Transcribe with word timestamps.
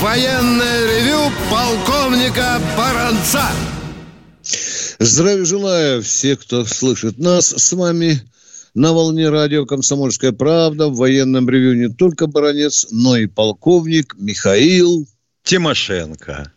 военное 0.00 0.86
ревю 0.86 1.30
полковника 1.50 2.60
Баранца. 2.76 3.44
Здравия 4.98 5.44
желаю 5.44 6.02
всех, 6.02 6.40
кто 6.40 6.64
слышит 6.64 7.18
нас. 7.18 7.48
С 7.48 7.72
вами 7.72 8.20
на 8.74 8.92
волне 8.92 9.28
радио 9.28 9.66
«Комсомольская 9.66 10.32
правда» 10.32 10.88
в 10.88 10.96
военном 10.96 11.48
ревю 11.48 11.74
не 11.74 11.92
только 11.92 12.26
баронец, 12.26 12.86
но 12.90 13.16
и 13.16 13.26
полковник 13.26 14.14
Михаил 14.18 15.06
Тимошенко. 15.42 16.52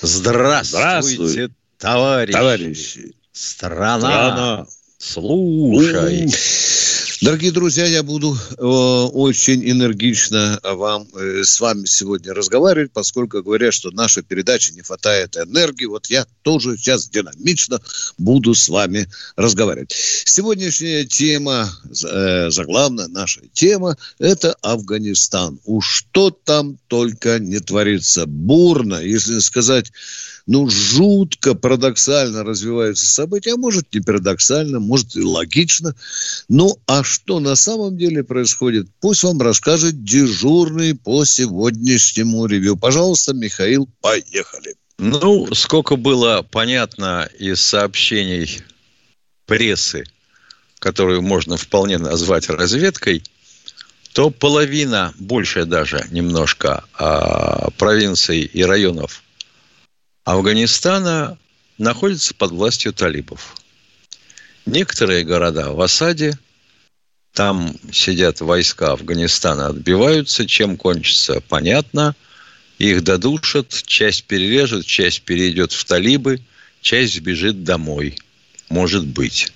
Здравствуйте, 0.00 0.78
Здравствуй. 0.78 1.50
товарищи. 1.78 2.32
товарищи. 2.32 3.14
Страна. 3.32 3.98
Страна. 3.98 4.66
Слушай. 5.04 6.26
Дорогие 7.20 7.52
друзья, 7.52 7.84
я 7.84 8.02
буду 8.02 8.34
э, 8.34 8.64
очень 8.64 9.62
энергично 9.70 10.58
вам 10.62 11.06
э, 11.14 11.42
с 11.44 11.60
вами 11.60 11.84
сегодня 11.84 12.32
разговаривать, 12.32 12.90
поскольку 12.92 13.42
говорят, 13.42 13.74
что 13.74 13.90
наша 13.90 14.22
передача 14.22 14.72
не 14.72 14.80
хватает 14.80 15.36
энергии. 15.36 15.84
Вот 15.84 16.06
я 16.06 16.26
тоже 16.42 16.78
сейчас 16.78 17.08
динамично 17.08 17.80
буду 18.16 18.54
с 18.54 18.68
вами 18.68 19.06
разговаривать. 19.36 19.92
Сегодняшняя 19.92 21.04
тема, 21.04 21.70
э, 21.84 22.50
заглавная 22.50 23.08
наша 23.08 23.42
тема, 23.52 23.98
это 24.18 24.56
Афганистан. 24.62 25.60
Уж 25.64 25.86
что 25.86 26.30
там 26.30 26.78
только 26.88 27.38
не 27.38 27.60
творится. 27.60 28.24
Бурно, 28.26 28.96
если 28.96 29.38
сказать 29.40 29.92
ну, 30.46 30.68
жутко 30.68 31.54
парадоксально 31.54 32.44
развиваются 32.44 33.06
события, 33.06 33.54
а 33.54 33.56
может 33.56 33.94
не 33.94 34.00
парадоксально, 34.00 34.78
может 34.78 35.16
и 35.16 35.22
логично. 35.22 35.94
Ну, 36.48 36.78
а 36.86 37.02
что 37.02 37.40
на 37.40 37.56
самом 37.56 37.96
деле 37.96 38.22
происходит, 38.22 38.88
пусть 39.00 39.22
вам 39.22 39.40
расскажет 39.40 40.04
дежурный 40.04 40.94
по 40.94 41.24
сегодняшнему 41.24 42.44
ревью. 42.46 42.76
Пожалуйста, 42.76 43.32
Михаил, 43.32 43.88
поехали. 44.00 44.76
Ну, 44.98 45.52
сколько 45.54 45.96
было 45.96 46.46
понятно 46.48 47.28
из 47.38 47.60
сообщений 47.60 48.62
прессы, 49.46 50.04
которую 50.78 51.22
можно 51.22 51.56
вполне 51.56 51.98
назвать 51.98 52.48
разведкой, 52.48 53.22
то 54.12 54.30
половина, 54.30 55.12
больше 55.18 55.64
даже 55.64 56.06
немножко, 56.10 56.84
а, 56.94 57.70
провинций 57.70 58.42
и 58.42 58.62
районов 58.62 59.23
Афганистана 60.24 61.38
находится 61.76 62.34
под 62.34 62.52
властью 62.52 62.92
талибов. 62.92 63.56
Некоторые 64.64 65.24
города 65.24 65.72
в 65.72 65.80
осаде, 65.80 66.38
там 67.34 67.76
сидят 67.92 68.40
войска 68.40 68.92
Афганистана, 68.92 69.66
отбиваются, 69.66 70.46
чем 70.46 70.76
кончится, 70.76 71.42
понятно. 71.48 72.14
Их 72.78 73.04
додушат, 73.04 73.82
часть 73.86 74.24
перережет, 74.24 74.86
часть 74.86 75.22
перейдет 75.22 75.72
в 75.72 75.84
талибы, 75.84 76.40
часть 76.80 77.14
сбежит 77.14 77.64
домой. 77.64 78.16
Может 78.70 79.04
быть. 79.06 79.52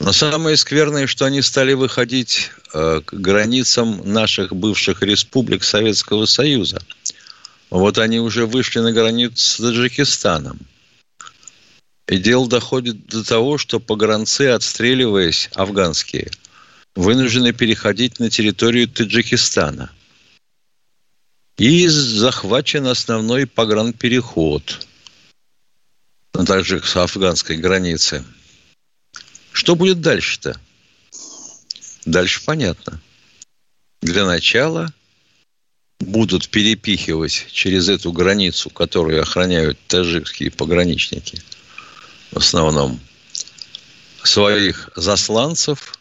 Но 0.00 0.12
самое 0.12 0.56
скверное, 0.56 1.06
что 1.06 1.24
они 1.24 1.40
стали 1.40 1.72
выходить 1.72 2.50
э, 2.74 3.00
к 3.04 3.14
границам 3.14 4.02
наших 4.04 4.54
бывших 4.54 5.02
республик 5.02 5.62
Советского 5.62 6.26
Союза. 6.26 6.82
Вот 7.70 7.98
они 7.98 8.20
уже 8.20 8.46
вышли 8.46 8.80
на 8.80 8.92
границу 8.92 9.36
с 9.36 9.56
Таджикистаном. 9.56 10.60
И 12.06 12.18
дело 12.18 12.48
доходит 12.48 13.06
до 13.06 13.24
того, 13.24 13.58
что 13.58 13.80
погранцы, 13.80 14.42
отстреливаясь, 14.48 15.50
афганские, 15.54 16.30
вынуждены 16.94 17.52
переходить 17.52 18.20
на 18.20 18.30
территорию 18.30 18.88
Таджикистана. 18.88 19.90
И 21.58 21.88
захвачен 21.88 22.86
основной 22.86 23.46
погранпереход 23.46 24.86
на 26.34 26.44
таджикско-афганской 26.44 27.56
границе. 27.56 28.24
Что 29.52 29.74
будет 29.74 30.02
дальше-то? 30.02 30.60
Дальше 32.04 32.44
понятно. 32.44 33.00
Для 34.02 34.26
начала 34.26 34.92
будут 36.00 36.48
перепихивать 36.48 37.46
через 37.50 37.88
эту 37.88 38.12
границу, 38.12 38.70
которую 38.70 39.22
охраняют 39.22 39.78
таджикские 39.86 40.50
пограничники, 40.50 41.42
в 42.32 42.38
основном 42.38 43.00
своих 44.22 44.90
засланцев, 44.96 45.98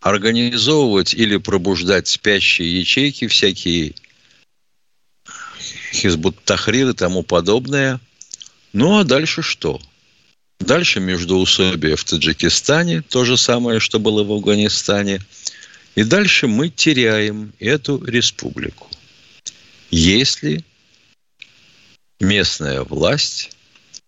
организовывать 0.00 1.14
или 1.14 1.38
пробуждать 1.38 2.08
спящие 2.08 2.80
ячейки, 2.80 3.26
всякие 3.26 3.94
хизбут 5.92 6.42
тахрир 6.44 6.90
и 6.90 6.92
тому 6.92 7.22
подобное. 7.22 8.00
Ну, 8.72 8.98
а 8.98 9.04
дальше 9.04 9.42
что? 9.42 9.80
Дальше 10.60 11.00
междоусобие 11.00 11.96
в 11.96 12.04
Таджикистане, 12.04 13.02
то 13.02 13.24
же 13.24 13.36
самое, 13.36 13.80
что 13.80 13.98
было 13.98 14.24
в 14.24 14.32
Афганистане. 14.32 15.20
И 15.94 16.02
дальше 16.02 16.46
мы 16.46 16.68
теряем 16.70 17.52
эту 17.60 18.04
республику. 18.04 18.88
Если 19.90 20.64
местная 22.20 22.82
власть 22.82 23.50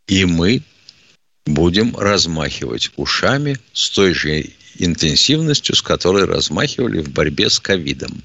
и 0.09 0.25
мы 0.25 0.63
будем 1.45 1.97
размахивать 1.97 2.91
ушами 2.97 3.59
с 3.73 3.91
той 3.91 4.15
же 4.15 4.51
интенсивностью, 4.79 5.77
с 5.77 5.83
которой 5.83 6.25
размахивали 6.25 7.01
в 7.01 7.11
борьбе 7.11 7.49
с 7.51 7.61
ковидом, 7.61 8.23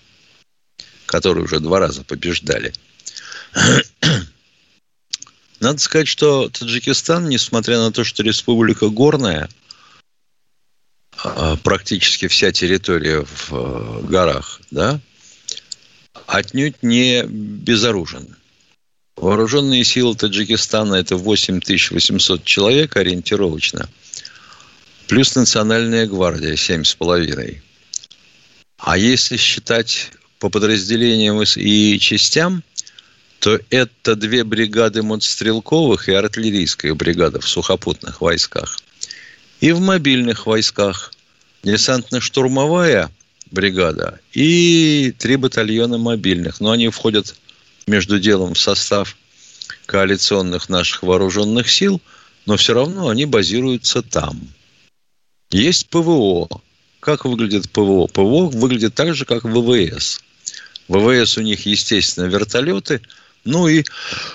который 1.05 1.43
уже 1.43 1.59
два 1.59 1.79
раза 1.79 2.03
побеждали. 2.03 2.73
Надо 5.59 5.77
сказать, 5.77 6.07
что 6.07 6.49
Таджикистан, 6.49 7.29
несмотря 7.29 7.77
на 7.77 7.91
то, 7.91 8.03
что 8.03 8.23
республика 8.23 8.89
горная, 8.89 9.49
практически 11.63 12.27
вся 12.27 12.51
территория 12.51 13.23
в 13.23 13.51
э, 13.51 14.01
горах, 14.07 14.61
да, 14.71 14.99
отнюдь 16.27 16.81
не 16.81 17.23
безоружен. 17.23 18.35
Вооруженные 19.15 19.83
силы 19.83 20.15
Таджикистана– 20.15 20.95
это 20.95 21.15
8800 21.15 22.43
человек 22.43 22.95
ориентировочно, 22.95 23.87
плюс 25.07 25.35
национальная 25.35 26.07
гвардия– 26.07 26.53
7,5. 26.53 27.61
А 28.77 28.97
если 28.97 29.37
считать 29.37 30.11
по 30.39 30.49
подразделениям 30.49 31.39
и 31.43 31.99
частям, 31.99 32.63
то 33.39 33.59
это 33.69 34.15
две 34.15 34.43
бригады 34.43 35.03
мотострелковых 35.03 36.09
и 36.09 36.13
артиллерийская 36.13 36.93
бригада 36.95 37.39
в 37.39 37.47
сухопутных 37.47 38.21
войсках. 38.21 38.79
И 39.61 39.71
в 39.71 39.79
мобильных 39.79 40.47
войсках 40.47 41.13
десантно-штурмовая 41.63 43.09
бригада 43.51 44.19
и 44.33 45.13
три 45.19 45.35
батальона 45.35 45.99
мобильных. 45.99 46.59
Но 46.59 46.71
они 46.71 46.89
входят 46.89 47.35
между 47.85 48.19
делом 48.19 48.55
в 48.55 48.59
состав 48.59 49.15
коалиционных 49.85 50.67
наших 50.67 51.03
вооруженных 51.03 51.69
сил, 51.69 52.01
но 52.47 52.57
все 52.57 52.73
равно 52.73 53.09
они 53.09 53.25
базируются 53.25 54.01
там. 54.01 54.41
Есть 55.51 55.89
ПВО. 55.89 56.47
Как 56.99 57.25
выглядит 57.25 57.69
ПВО? 57.69 58.07
ПВО 58.07 58.49
выглядит 58.49 58.95
так 58.95 59.13
же, 59.13 59.25
как 59.25 59.43
ВВС. 59.43 60.21
ВВС 60.87 61.37
у 61.37 61.41
них, 61.41 61.67
естественно, 61.67 62.25
вертолеты, 62.25 63.01
ну 63.43 63.67
и 63.67 63.83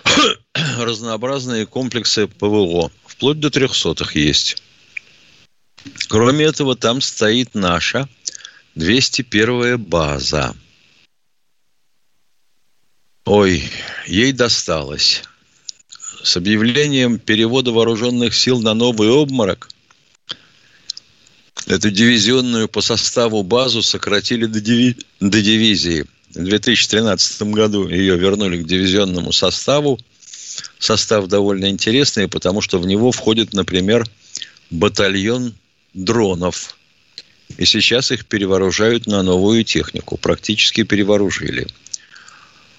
разнообразные 0.78 1.66
комплексы 1.66 2.28
ПВО. 2.28 2.92
Вплоть 3.06 3.40
до 3.40 3.50
трехсотых 3.50 4.14
есть. 4.14 4.62
Кроме 6.08 6.44
этого, 6.44 6.76
там 6.76 7.00
стоит 7.00 7.54
наша 7.54 8.08
201 8.74 9.78
база. 9.78 10.54
Ой, 13.24 13.68
ей 14.06 14.32
досталось. 14.32 15.22
С 16.22 16.36
объявлением 16.36 17.18
перевода 17.18 17.72
вооруженных 17.72 18.34
сил 18.34 18.60
на 18.60 18.74
новый 18.74 19.08
обморок 19.08 19.68
эту 21.66 21.90
дивизионную 21.90 22.68
по 22.68 22.80
составу 22.80 23.42
базу 23.42 23.82
сократили 23.82 24.46
до, 24.46 24.60
диви... 24.60 24.96
до 25.20 25.42
дивизии. 25.42 26.06
В 26.30 26.44
2013 26.44 27.42
году 27.42 27.88
ее 27.88 28.16
вернули 28.16 28.62
к 28.62 28.66
дивизионному 28.66 29.32
составу. 29.32 29.98
состав 30.78 31.26
довольно 31.26 31.68
интересный, 31.68 32.28
потому 32.28 32.60
что 32.60 32.78
в 32.78 32.86
него 32.86 33.10
входит, 33.10 33.52
например, 33.52 34.06
батальон 34.70 35.54
дронов. 35.96 36.76
И 37.58 37.64
сейчас 37.64 38.12
их 38.12 38.26
перевооружают 38.26 39.06
на 39.06 39.22
новую 39.22 39.64
технику. 39.64 40.16
Практически 40.16 40.82
перевооружили. 40.82 41.66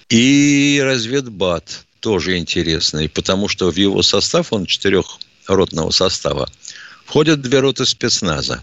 И 0.08 0.80
разведбат 0.82 1.84
тоже 2.00 2.38
интересный, 2.38 3.08
потому 3.08 3.48
что 3.48 3.70
в 3.70 3.76
его 3.76 4.02
состав, 4.02 4.52
он 4.52 4.66
четырехротного 4.66 5.90
состава, 5.90 6.48
входят 7.04 7.42
две 7.42 7.60
роты 7.60 7.84
спецназа. 7.84 8.62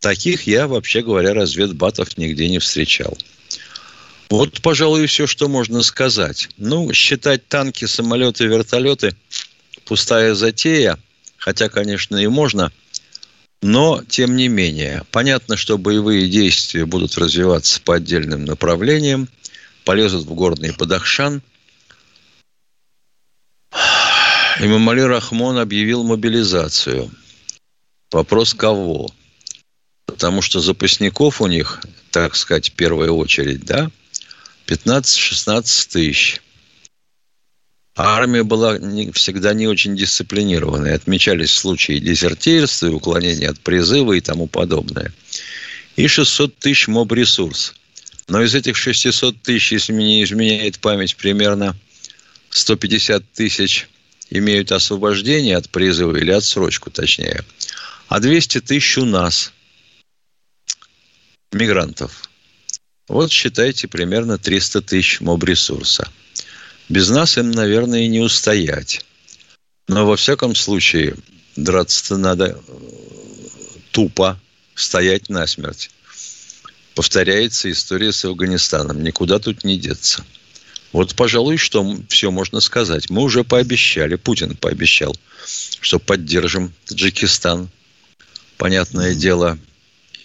Таких 0.00 0.46
я, 0.46 0.68
вообще 0.68 1.02
говоря, 1.02 1.34
разведбатов 1.34 2.16
нигде 2.16 2.48
не 2.48 2.58
встречал. 2.58 3.16
Вот, 4.30 4.60
пожалуй, 4.60 5.06
все, 5.06 5.26
что 5.26 5.48
можно 5.48 5.82
сказать. 5.82 6.48
Ну, 6.56 6.92
считать 6.92 7.46
танки, 7.48 7.84
самолеты, 7.86 8.46
вертолеты– 8.46 9.16
пустая 9.84 10.34
затея. 10.34 10.98
Хотя, 11.38 11.68
конечно, 11.68 12.16
и 12.16 12.26
можно. 12.26 12.72
Но, 13.62 14.02
тем 14.08 14.36
не 14.36 14.48
менее, 14.48 15.02
понятно, 15.10 15.56
что 15.56 15.78
боевые 15.78 16.28
действия 16.28 16.86
будут 16.86 17.16
развиваться 17.16 17.80
по 17.80 17.96
отдельным 17.96 18.44
направлениям. 18.44 19.28
Полезут 19.84 20.26
в 20.26 20.34
горный 20.34 20.72
Бадахшан. 20.72 21.42
И 24.60 24.66
Мамали 24.66 25.00
Рахмон 25.00 25.58
объявил 25.58 26.02
мобилизацию. 26.02 27.10
Вопрос 28.10 28.54
кого? 28.54 29.10
Потому 30.06 30.42
что 30.42 30.60
запасников 30.60 31.40
у 31.40 31.46
них, 31.46 31.82
так 32.10 32.36
сказать, 32.36 32.70
в 32.70 32.72
первую 32.74 33.14
очередь, 33.16 33.64
да– 33.64 33.90
15-16 34.66 35.88
тысяч. 35.90 36.42
Армия 37.96 38.42
была 38.42 38.76
не, 38.76 39.10
всегда 39.12 39.54
не 39.54 39.66
очень 39.66 39.96
дисциплинированной. 39.96 40.92
Отмечались 40.92 41.52
случаи 41.52 41.98
дезертирства, 41.98 42.88
уклонения 42.90 43.48
от 43.48 43.58
призыва 43.60 44.12
и 44.12 44.20
тому 44.20 44.46
подобное. 44.46 45.12
И 45.96 46.06
600 46.06 46.58
тысяч 46.58 46.88
моб-ресурс. 46.88 47.74
Но 48.28 48.42
из 48.42 48.54
этих 48.54 48.76
600 48.76 49.40
тысяч, 49.40 49.72
если 49.72 49.92
мне 49.94 50.18
не 50.18 50.24
изменяет 50.24 50.78
память, 50.78 51.16
примерно 51.16 51.74
150 52.50 53.24
тысяч 53.32 53.88
имеют 54.28 54.72
освобождение 54.72 55.56
от 55.56 55.70
призыва 55.70 56.16
или 56.16 56.32
отсрочку, 56.32 56.90
точнее. 56.90 57.44
А 58.08 58.20
200 58.20 58.60
тысяч 58.60 58.98
у 58.98 59.06
нас, 59.06 59.52
мигрантов. 61.50 62.28
Вот 63.08 63.30
считайте 63.32 63.88
примерно 63.88 64.36
300 64.36 64.82
тысяч 64.82 65.20
моб-ресурса. 65.20 66.10
Без 66.88 67.10
нас 67.10 67.36
им, 67.36 67.50
наверное, 67.50 68.00
и 68.00 68.08
не 68.08 68.20
устоять. 68.20 69.04
Но 69.88 70.06
во 70.06 70.16
всяком 70.16 70.54
случае, 70.54 71.16
драться-то 71.56 72.16
надо 72.16 72.60
тупо 73.90 74.40
стоять 74.74 75.28
насмерть. 75.28 75.90
Повторяется 76.94 77.70
история 77.70 78.12
с 78.12 78.24
Афганистаном. 78.24 79.02
Никуда 79.02 79.38
тут 79.38 79.64
не 79.64 79.78
деться. 79.78 80.24
Вот, 80.92 81.14
пожалуй, 81.14 81.56
что 81.56 81.98
все 82.08 82.30
можно 82.30 82.60
сказать. 82.60 83.10
Мы 83.10 83.22
уже 83.22 83.44
пообещали, 83.44 84.14
Путин 84.14 84.56
пообещал, 84.56 85.14
что 85.80 85.98
поддержим 85.98 86.72
Таджикистан. 86.86 87.68
Понятное 88.56 89.14
дело. 89.14 89.58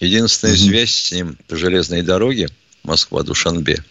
Единственная 0.00 0.54
mm-hmm. 0.54 0.68
связь 0.68 0.94
с 0.94 1.12
ним 1.12 1.36
по 1.46 1.56
железной 1.56 2.02
дороге– 2.02 2.48
Москва-Душанбе. 2.82 3.84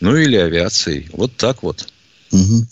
Ну 0.00 0.16
или 0.16 0.36
авиацией. 0.36 1.08
Вот 1.12 1.36
так 1.36 1.62
вот. 1.62 1.88
Угу. 2.32 2.66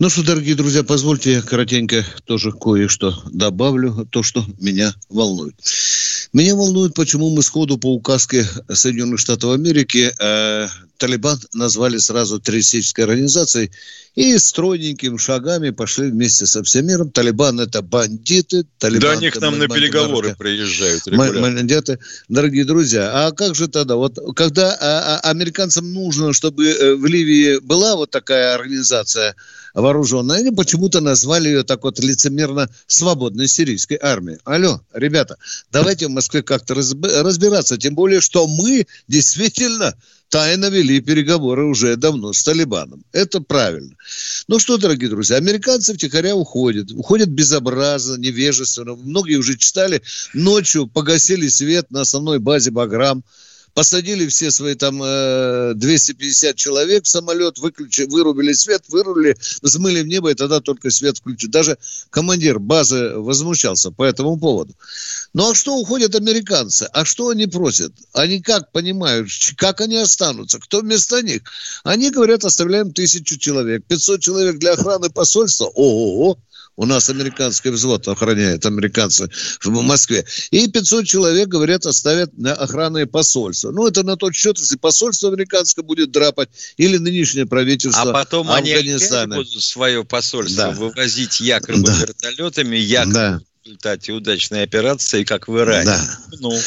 Ну 0.00 0.10
что, 0.10 0.24
дорогие 0.24 0.54
друзья, 0.54 0.82
позвольте 0.82 1.32
я 1.32 1.42
коротенько 1.42 2.04
тоже 2.24 2.52
кое-что 2.52 3.22
добавлю, 3.32 4.06
то, 4.10 4.22
что 4.22 4.44
меня 4.58 4.94
волнует. 5.08 5.54
Меня 6.34 6.56
волнует, 6.56 6.94
почему 6.94 7.30
мы 7.30 7.44
сходу 7.44 7.78
по 7.78 7.94
указке 7.94 8.44
Соединенных 8.68 9.20
Штатов 9.20 9.54
Америки 9.54 10.12
э, 10.18 10.66
Талибан 10.98 11.38
назвали 11.52 11.98
сразу 11.98 12.40
террористической 12.40 13.04
организацией 13.04 13.70
и 14.16 14.36
стройненькими 14.38 15.16
шагами 15.16 15.70
пошли 15.70 16.10
вместе 16.10 16.46
со 16.46 16.64
всем 16.64 16.88
миром. 16.88 17.12
Талибан 17.12 17.60
это 17.60 17.82
бандиты. 17.82 18.66
Талибан, 18.78 19.00
да, 19.00 19.12
они 19.12 19.30
к 19.30 19.40
нам 19.40 19.60
на 19.60 19.68
переговоры 19.68 20.30
Марка. 20.30 20.42
приезжают 20.42 21.06
регулярно. 21.06 21.98
Дорогие 22.28 22.64
друзья, 22.64 23.12
а 23.14 23.30
как 23.30 23.54
же 23.54 23.68
тогда? 23.68 23.94
Вот 23.94 24.18
когда 24.34 24.76
а, 24.80 25.20
а, 25.22 25.30
американцам 25.30 25.92
нужно, 25.92 26.32
чтобы 26.32 26.66
э, 26.66 26.96
в 26.96 27.06
Ливии 27.06 27.60
была 27.60 27.94
вот 27.94 28.10
такая 28.10 28.56
организация 28.56 29.36
вооруженная, 29.74 30.38
они 30.38 30.50
почему-то 30.50 31.00
назвали 31.00 31.48
ее 31.48 31.64
так 31.64 31.82
вот 31.82 31.98
лицемерно 31.98 32.70
свободной 32.86 33.48
сирийской 33.48 33.98
армией. 34.00 34.38
Алло, 34.44 34.80
ребята, 34.92 35.36
давайте 35.72 36.06
в 36.06 36.10
Москве 36.10 36.42
как-то 36.42 36.74
разбираться. 36.74 37.76
Тем 37.76 37.94
более, 37.94 38.20
что 38.20 38.46
мы 38.46 38.86
действительно 39.08 39.94
тайно 40.28 40.70
вели 40.70 41.00
переговоры 41.00 41.64
уже 41.64 41.96
давно 41.96 42.32
с 42.32 42.42
Талибаном. 42.42 43.04
Это 43.12 43.40
правильно. 43.40 43.94
Ну 44.48 44.58
что, 44.58 44.78
дорогие 44.78 45.10
друзья, 45.10 45.36
американцы 45.36 45.94
втихаря 45.94 46.34
уходят. 46.34 46.90
Уходят 46.92 47.28
безобразно, 47.28 48.16
невежественно. 48.16 48.94
Многие 48.94 49.36
уже 49.36 49.56
читали. 49.56 50.02
Ночью 50.32 50.86
погасили 50.86 51.48
свет 51.48 51.90
на 51.90 52.00
основной 52.00 52.38
базе 52.38 52.70
Баграм 52.70 53.22
посадили 53.74 54.26
все 54.28 54.50
свои 54.50 54.74
там 54.74 54.98
250 54.98 56.50
э, 56.50 56.54
человек 56.54 57.04
в 57.04 57.08
самолет, 57.08 57.58
выключили, 57.58 58.06
вырубили 58.06 58.52
свет, 58.52 58.84
вырубили, 58.88 59.36
взмыли 59.62 60.02
в 60.02 60.06
небо, 60.06 60.30
и 60.30 60.34
тогда 60.34 60.60
только 60.60 60.90
свет 60.90 61.18
включили. 61.18 61.50
Даже 61.50 61.78
командир 62.10 62.58
базы 62.58 63.10
возмущался 63.16 63.90
по 63.90 64.04
этому 64.04 64.38
поводу. 64.38 64.74
Ну 65.32 65.50
а 65.50 65.54
что 65.54 65.76
уходят 65.76 66.14
американцы? 66.14 66.88
А 66.92 67.04
что 67.04 67.28
они 67.28 67.46
просят? 67.46 67.92
Они 68.12 68.40
как 68.40 68.70
понимают, 68.72 69.28
как 69.56 69.80
они 69.80 69.96
останутся? 69.96 70.60
Кто 70.60 70.80
вместо 70.80 71.22
них? 71.22 71.42
Они 71.82 72.10
говорят, 72.10 72.44
оставляем 72.44 72.92
тысячу 72.92 73.36
человек, 73.38 73.84
500 73.86 74.20
человек 74.20 74.58
для 74.58 74.74
охраны 74.74 75.10
посольства. 75.10 75.66
Ого-го! 75.66 76.38
У 76.76 76.86
нас 76.86 77.08
американский 77.08 77.70
взвод 77.70 78.08
охраняет 78.08 78.66
американцы 78.66 79.30
в 79.62 79.70
Москве. 79.82 80.24
И 80.50 80.68
500 80.68 81.06
человек, 81.06 81.48
говорят, 81.48 81.86
оставят 81.86 82.36
на 82.36 82.52
охранное 82.52 83.06
посольство. 83.06 83.70
Ну, 83.70 83.86
это 83.86 84.02
на 84.02 84.16
тот 84.16 84.34
счет, 84.34 84.58
если 84.58 84.76
посольство 84.76 85.28
американское 85.28 85.84
будет 85.84 86.10
драпать, 86.10 86.48
или 86.76 86.96
нынешнее 86.96 87.46
правительство 87.46 88.10
А 88.10 88.12
потом 88.12 88.50
Афганистана. 88.50 89.36
они 89.36 89.44
будут 89.44 89.62
свое 89.62 90.04
посольство 90.04 90.64
да. 90.64 90.70
вывозить 90.72 91.40
якобы 91.40 91.82
да. 91.82 91.96
вертолетами, 92.00 92.76
якобы 92.76 93.12
да. 93.14 93.40
в 93.62 93.66
результате 93.66 94.12
удачной 94.12 94.64
операции, 94.64 95.22
как 95.22 95.46
в 95.46 95.56
Иране. 95.56 95.84
Да. 95.84 96.18
Ну. 96.40 96.58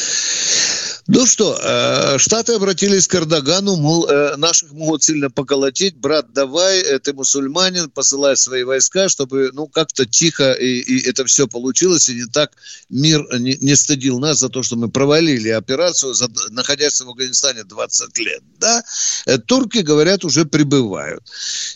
Ну 1.10 1.24
что, 1.24 1.58
э, 1.58 2.18
Штаты 2.18 2.52
обратились 2.52 3.08
к 3.08 3.14
Эрдогану, 3.14 3.76
мол, 3.76 4.06
э, 4.06 4.36
наших 4.36 4.72
могут 4.72 5.02
сильно 5.02 5.30
поколотить. 5.30 5.96
Брат, 5.96 6.34
давай, 6.34 6.80
э, 6.80 6.98
ты 6.98 7.14
мусульманин, 7.14 7.88
посылай 7.88 8.36
свои 8.36 8.62
войска, 8.62 9.08
чтобы, 9.08 9.48
ну, 9.54 9.68
как-то 9.68 10.04
тихо 10.04 10.52
и, 10.52 10.80
и 10.80 11.08
это 11.08 11.24
все 11.24 11.48
получилось, 11.48 12.10
и 12.10 12.14
не 12.14 12.26
так 12.26 12.52
мир 12.90 13.26
не, 13.38 13.56
не 13.56 13.74
стыдил 13.74 14.18
нас 14.18 14.38
за 14.38 14.50
то, 14.50 14.62
что 14.62 14.76
мы 14.76 14.90
провалили 14.90 15.48
операцию, 15.48 16.12
за, 16.12 16.28
находясь 16.50 17.00
в 17.00 17.08
Афганистане 17.08 17.64
20 17.64 18.18
лет. 18.18 18.42
Да? 18.58 18.84
Турки, 19.46 19.78
говорят, 19.78 20.26
уже 20.26 20.44
прибывают. 20.44 21.22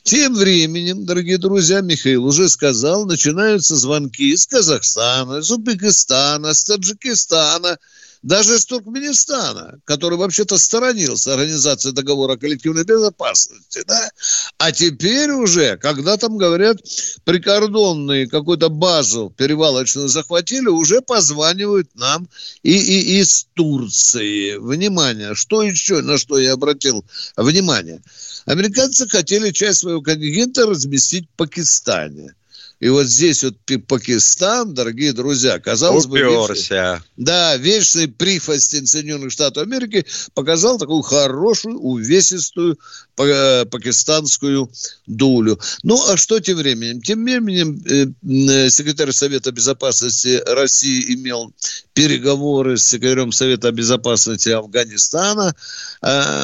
Тем 0.02 0.34
временем, 0.34 1.06
дорогие 1.06 1.38
друзья, 1.38 1.80
Михаил 1.80 2.26
уже 2.26 2.50
сказал, 2.50 3.06
начинаются 3.06 3.76
звонки 3.76 4.34
из 4.34 4.46
Казахстана, 4.46 5.38
из 5.38 5.50
Узбекистана, 5.50 6.48
из 6.48 6.64
Таджикистана, 6.64 7.78
даже 8.22 8.54
из 8.54 8.66
Туркменистана, 8.66 9.80
который 9.84 10.16
вообще-то 10.16 10.56
сторонился 10.56 11.34
организации 11.34 11.90
договора 11.90 12.34
о 12.34 12.36
коллективной 12.36 12.84
безопасности, 12.84 13.82
да? 13.86 14.10
А 14.58 14.70
теперь 14.70 15.30
уже, 15.32 15.76
когда 15.76 16.16
там 16.16 16.36
говорят, 16.36 16.78
прикордонные 17.24 18.28
какую-то 18.28 18.68
базу 18.68 19.32
перевалочную 19.36 20.08
захватили, 20.08 20.68
уже 20.68 21.00
позванивают 21.00 21.94
нам 21.94 22.28
и, 22.62 22.72
и 22.72 23.20
из 23.20 23.46
Турции. 23.54 24.56
Внимание, 24.56 25.34
что 25.34 25.62
еще, 25.62 26.00
на 26.00 26.16
что 26.16 26.38
я 26.38 26.52
обратил 26.52 27.04
внимание? 27.36 28.02
Американцы 28.46 29.08
хотели 29.08 29.50
часть 29.50 29.80
своего 29.80 30.00
контингента 30.00 30.66
разместить 30.66 31.26
в 31.26 31.36
Пакистане. 31.36 32.34
И 32.82 32.88
вот 32.88 33.06
здесь 33.06 33.44
вот 33.44 33.54
Пакистан, 33.86 34.74
дорогие 34.74 35.12
друзья, 35.12 35.60
казалось 35.60 36.04
Уперся. 36.04 36.48
бы... 36.48 36.54
Вечный, 36.54 37.08
да, 37.16 37.56
вечный 37.56 38.08
прихвостень 38.08 38.88
Соединенных 38.88 39.30
Штатов 39.30 39.62
Америки 39.62 40.04
показал 40.34 40.78
такую 40.78 41.02
хорошую, 41.02 41.78
увесистую 41.78 42.80
э, 43.18 43.66
пакистанскую 43.66 44.68
дулю. 45.06 45.60
Ну, 45.84 46.10
а 46.10 46.16
что 46.16 46.40
тем 46.40 46.56
временем? 46.56 47.00
Тем 47.00 47.22
временем 47.22 47.80
э, 47.88 48.06
э, 48.66 48.68
секретарь 48.68 49.12
Совета 49.12 49.52
Безопасности 49.52 50.42
России 50.44 51.14
имел 51.14 51.52
переговоры 51.92 52.78
с 52.78 52.84
секретарем 52.84 53.30
Совета 53.30 53.70
Безопасности 53.70 54.48
Афганистана 54.48 55.54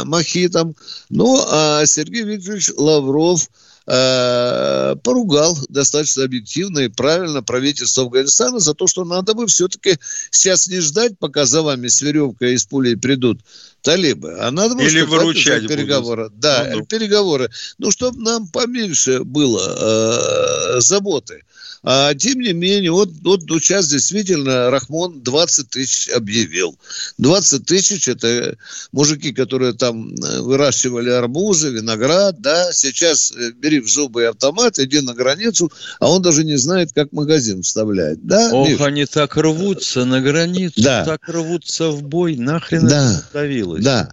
Махитом. 0.05 0.77
Ну, 1.09 1.45
а 1.49 1.85
Сергей 1.85 2.23
Викторович 2.23 2.71
Лавров– 2.77 3.51
Э, 3.91 4.97
поругал 5.03 5.59
достаточно 5.71 6.25
объективно 6.25 6.81
и 6.81 6.89
правильно 6.89 7.43
правительство 7.43 8.05
Афганистана 8.05 8.59
за 8.59 8.75
то, 8.75 8.87
что 8.87 9.07
надо 9.07 9.33
бы 9.33 9.47
все-таки 9.47 9.97
сейчас 10.31 10.69
не 10.69 10.81
ждать, 10.81 11.19
пока 11.19 11.47
за 11.47 11.63
вами 11.63 11.89
с 11.89 12.03
веревкой 12.03 12.53
и 12.53 12.59
с 12.59 12.67
пулей 12.67 12.99
придут 12.99 13.41
талибы, 13.81 14.37
а 14.41 14.51
надо 14.51 14.75
бы 14.75 14.85
Или 14.85 15.01
выручать 15.01 15.67
переговоры. 15.69 16.25
Будут. 16.25 16.39
Да, 16.39 16.69
ну, 16.71 16.81
ну. 16.81 16.85
переговоры. 16.85 17.51
Ну, 17.79 17.91
чтобы 17.91 18.21
нам 18.21 18.49
поменьше 18.49 19.25
было 19.25 20.77
э, 20.77 20.81
заботы. 20.81 21.45
А 21.83 22.15
тем 22.15 22.41
не 22.41 22.53
менее, 22.53 22.91
вот, 22.91 23.11
вот, 23.23 23.43
сейчас 23.63 23.89
действительно 23.89 24.71
Рахмон 24.71 25.23
20 25.23 25.71
тысяч 25.71 26.09
объявил. 26.11 26.77
20 27.19 27.65
тысяч– 27.67 28.09
это 28.09 28.57
мужики, 28.93 29.33
которые 29.33 29.75
там 29.75 30.15
э, 30.15 30.41
выращивали 30.41 31.11
арбузы, 31.11 31.71
виноград, 31.71 32.41
да, 32.41 32.73
сейчас 32.73 33.33
э, 33.33 33.53
бери 33.53 33.81
в 33.81 33.89
зубы 33.89 34.27
автомат, 34.27 34.79
иди 34.79 35.01
на 35.01 35.15
границу, 35.15 35.71
а 36.01 36.11
он 36.11 36.23
даже 36.23 36.45
не 36.45 36.57
знает, 36.57 36.93
как 36.93 37.13
магазин 37.13 37.63
вставлять, 37.63 38.25
да? 38.25 38.51
Ох, 38.53 38.69
Миш? 38.69 38.81
они 38.81 39.07
так 39.07 39.37
рвутся 39.37 40.05
на 40.05 40.21
границу, 40.21 40.83
да. 40.83 41.05
так 41.05 41.29
рвутся 41.29 41.91
в 41.91 42.03
бой, 42.03 42.37
нахрен 42.37 42.87
да. 42.87 43.25
это. 43.31 43.83
Да. 43.83 44.13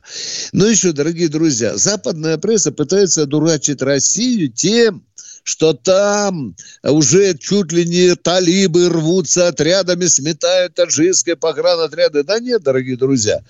Ну 0.52 0.66
еще, 0.66 0.92
дорогие 0.92 1.30
друзья, 1.30 1.78
западная 1.78 2.38
пресса 2.38 2.72
пытается 2.72 3.26
дурачить 3.26 3.82
Россию 3.82 4.52
тем, 4.52 5.05
что 5.46 5.74
там 5.74 6.56
уже 6.84 7.38
чуть 7.38 7.72
ли 7.72 7.86
не 7.86 8.16
талибы 8.16 8.90
рвутся 8.90 9.48
отрядами, 9.48 10.06
сметают 10.08 10.74
таджикские 10.74 11.36
погранотряды. 11.36 12.24
Да 12.24 12.40
нет, 12.40 12.64
дорогие 12.64 12.98
друзья. 12.98 13.42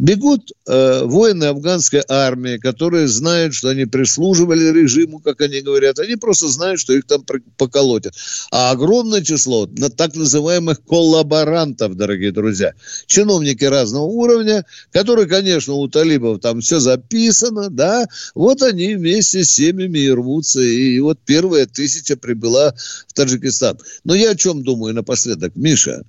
Бегут 0.00 0.50
э, 0.66 1.04
воины 1.04 1.44
афганской 1.44 2.02
армии, 2.08 2.58
которые 2.58 3.06
знают, 3.06 3.54
что 3.54 3.68
они 3.68 3.84
прислуживали 3.84 4.72
режиму, 4.72 5.20
как 5.20 5.40
они 5.42 5.60
говорят. 5.60 6.00
Они 6.00 6.16
просто 6.16 6.48
знают, 6.48 6.80
что 6.80 6.92
их 6.92 7.06
там 7.06 7.24
поколотят. 7.56 8.14
А 8.50 8.72
огромное 8.72 9.22
число 9.22 9.68
на 9.78 9.90
так 9.90 10.16
называемых 10.16 10.84
коллаборантов, 10.84 11.94
дорогие 11.94 12.32
друзья. 12.32 12.74
Чиновники 13.06 13.64
разного 13.64 14.06
уровня, 14.06 14.66
которые, 14.90 15.28
конечно, 15.28 15.74
у 15.74 15.86
талибов 15.86 16.40
там 16.40 16.60
все 16.60 16.80
записано, 16.80 17.70
да, 17.70 18.06
вот 18.34 18.60
они 18.62 18.96
вместе 18.96 19.44
с 19.44 19.50
семьями 19.52 20.00
и 20.00 20.10
рвутся. 20.10 20.60
И 20.60 20.98
вот 20.98 21.20
первый 21.24 21.43
первая 21.44 21.66
тысяча 21.66 22.16
прибыла 22.16 22.72
в 23.06 23.12
Таджикистан. 23.12 23.78
Но 24.04 24.14
я 24.14 24.30
о 24.30 24.34
чем 24.34 24.62
думаю 24.62 24.94
напоследок, 24.94 25.52
Миша? 25.56 26.02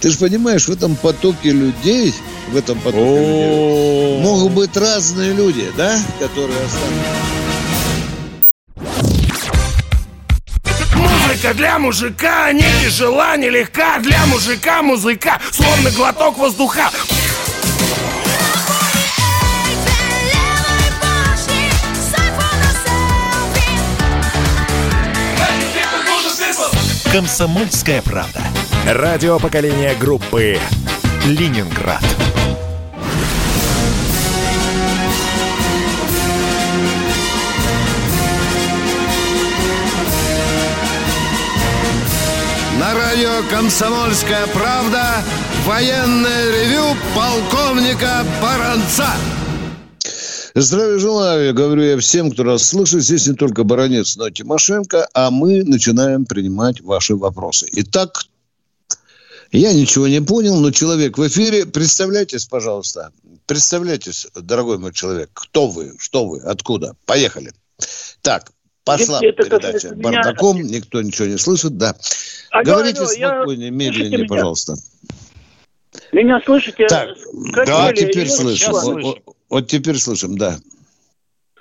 Ты 0.00 0.10
же 0.10 0.18
понимаешь, 0.18 0.68
в 0.68 0.70
этом 0.70 0.96
потоке 0.96 1.50
людей, 1.50 2.12
в 2.50 2.56
этом 2.56 2.78
потоке 2.80 3.00
людей 3.00 4.20
могут 4.22 4.52
быть 4.52 4.76
разные 4.76 5.32
люди, 5.32 5.64
да, 5.78 5.98
которые 6.20 6.58
останутся. 6.58 7.32
Музыка 10.94 11.54
для 11.54 11.78
мужика 11.78 12.52
не 12.52 12.64
тяжела, 12.84 13.36
не 13.36 13.48
легка 13.48 13.98
Для 14.00 14.26
мужика 14.26 14.82
музыка, 14.82 15.40
словно 15.52 15.90
глоток 15.90 16.36
воздуха 16.36 16.90
«Комсомольская 27.12 28.00
правда». 28.00 28.40
Радио 28.86 29.38
поколения 29.38 29.94
группы 29.94 30.58
«Ленинград». 31.26 32.02
На 42.78 42.94
радио 42.94 43.42
«Комсомольская 43.50 44.46
правда» 44.46 45.22
военное 45.66 46.64
ревю 46.64 46.96
полковника 47.14 48.24
Баранца. 48.40 49.08
Здравия 50.54 50.98
желаю, 50.98 51.54
говорю 51.54 51.82
я 51.82 51.98
всем, 51.98 52.30
кто 52.30 52.44
нас 52.44 52.62
слышит. 52.62 53.02
Здесь 53.02 53.26
не 53.26 53.34
только 53.34 53.64
Баранец, 53.64 54.16
но 54.16 54.26
и 54.26 54.32
Тимошенко, 54.32 55.08
а 55.14 55.30
мы 55.30 55.62
начинаем 55.64 56.26
принимать 56.26 56.82
ваши 56.82 57.16
вопросы. 57.16 57.68
Итак, 57.72 58.26
я 59.50 59.72
ничего 59.72 60.08
не 60.08 60.20
понял, 60.20 60.56
но 60.60 60.70
человек 60.70 61.16
в 61.16 61.26
эфире. 61.26 61.64
Представляйтесь, 61.64 62.44
пожалуйста. 62.44 63.12
Представляйтесь, 63.46 64.26
дорогой 64.34 64.76
мой 64.78 64.92
человек. 64.92 65.30
Кто 65.32 65.68
вы? 65.68 65.94
Что 65.98 66.26
вы? 66.26 66.40
Откуда? 66.40 66.96
Поехали. 67.06 67.52
Так, 68.20 68.50
пошла 68.84 69.20
это 69.22 69.44
передача 69.44 69.94
бардаком. 69.94 70.58
Меня... 70.58 70.78
Никто 70.78 71.00
ничего 71.00 71.28
не 71.28 71.38
слышит, 71.38 71.78
да. 71.78 71.96
Алло, 72.50 72.64
Говорите 72.64 73.00
алло, 73.00 73.08
спокойнее, 73.08 73.66
я... 73.66 73.70
медленнее, 73.70 74.26
пожалуйста. 74.26 74.74
Меня 76.12 76.40
слышите? 76.44 76.86
Так, 76.88 77.10
да, 77.66 77.92
теперь 77.92 78.28
слышу. 78.28 78.70
Вот, 78.70 79.18
вот 79.52 79.66
теперь 79.66 79.96
слышим, 79.96 80.38
да. 80.38 80.54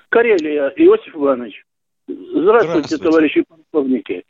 Карелия, 0.10 0.70
Иосиф 0.78 1.14
Иванович. 1.14 1.66
Здравствуйте, 2.08 2.40
Здравствуйте. 2.40 3.04
товарищи 3.04 3.44
полковники. 3.48 4.24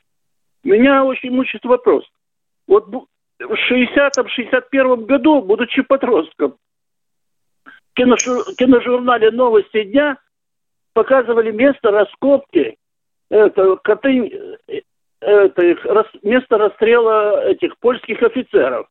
Меня 0.63 1.05
очень 1.05 1.29
мучит 1.31 1.63
вопрос. 1.63 2.03
Вот 2.67 2.87
в 2.87 3.07
60-61 3.39 5.05
году, 5.05 5.41
будучи 5.43 5.81
подростком, 5.83 6.55
в 7.95 8.55
киножурнале 8.55 9.29
«Новости 9.31 9.83
дня» 9.83 10.17
показывали 10.93 11.51
место 11.51 11.91
раскопки, 11.91 12.77
это, 13.29 13.75
Катынь, 13.83 14.31
э, 14.67 14.81
это, 15.21 16.05
место 16.23 16.57
расстрела 16.57 17.45
этих 17.45 17.77
польских 17.77 18.23
офицеров. 18.23 18.87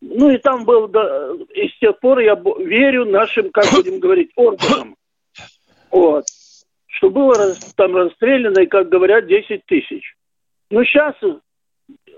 Ну 0.00 0.30
и 0.30 0.38
там 0.38 0.64
был, 0.64 0.88
да, 0.88 1.30
и 1.54 1.68
с 1.68 1.78
тех 1.78 1.98
пор 1.98 2.18
я 2.18 2.34
верю 2.58 3.06
нашим, 3.06 3.50
как 3.50 3.64
будем 3.74 4.00
говорить, 4.00 4.30
органам. 4.36 4.96
Вот. 5.90 6.24
Что 6.86 7.10
было 7.10 7.54
там 7.76 7.96
расстреляно, 7.96 8.60
и, 8.60 8.66
как 8.66 8.88
говорят, 8.88 9.26
10 9.26 9.64
тысяч. 9.66 10.14
Но 10.70 10.84
сейчас, 10.84 11.14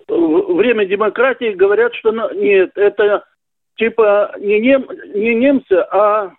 время 0.09 0.87
демократии, 0.87 1.53
говорят, 1.53 1.95
что 1.95 2.11
нет, 2.33 2.73
это 2.75 3.25
типа 3.77 4.35
не, 4.39 4.61
нем, 4.61 4.89
не 5.15 5.35
немцы, 5.35 5.75
а 5.75 6.33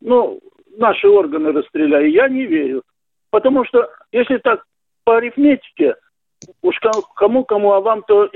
ну, 0.00 0.40
наши 0.76 1.08
органы 1.08 1.52
расстреляли. 1.52 2.10
Я 2.10 2.28
не 2.28 2.46
верю. 2.46 2.82
Потому 3.30 3.64
что, 3.64 3.88
если 4.10 4.38
так 4.38 4.64
по 5.04 5.16
арифметике, 5.16 5.96
уж 6.60 6.78
кому-кому, 7.14 7.72
а 7.72 7.80
вам-то 7.80 8.30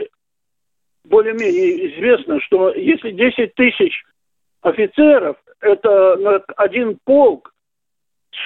более-менее 1.09 1.89
известно, 1.89 2.41
что 2.41 2.75
если 2.75 3.11
10 3.11 3.55
тысяч 3.55 4.05
офицеров, 4.63 5.37
это 5.61 6.43
один 6.57 6.99
полк, 7.05 7.53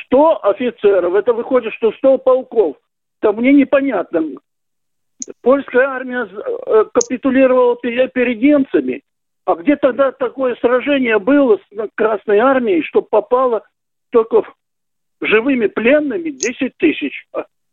100 0.06 0.44
офицеров, 0.44 1.14
это 1.14 1.32
выходит, 1.32 1.72
что 1.74 1.92
100 1.92 2.18
полков. 2.18 2.76
То 3.20 3.32
мне 3.32 3.52
непонятно. 3.52 4.22
Польская 5.42 5.86
армия 5.86 6.26
э, 6.26 6.84
капитулировала 6.92 7.76
перед 7.76 8.40
немцами. 8.40 9.02
А 9.44 9.54
где 9.54 9.76
тогда 9.76 10.12
такое 10.12 10.54
сражение 10.56 11.18
было 11.18 11.58
с 11.58 11.88
Красной 11.94 12.38
армией, 12.38 12.82
что 12.82 13.02
попало 13.02 13.62
только 14.10 14.42
живыми 15.20 15.66
пленными 15.66 16.30
10 16.30 16.76
тысяч 16.76 17.26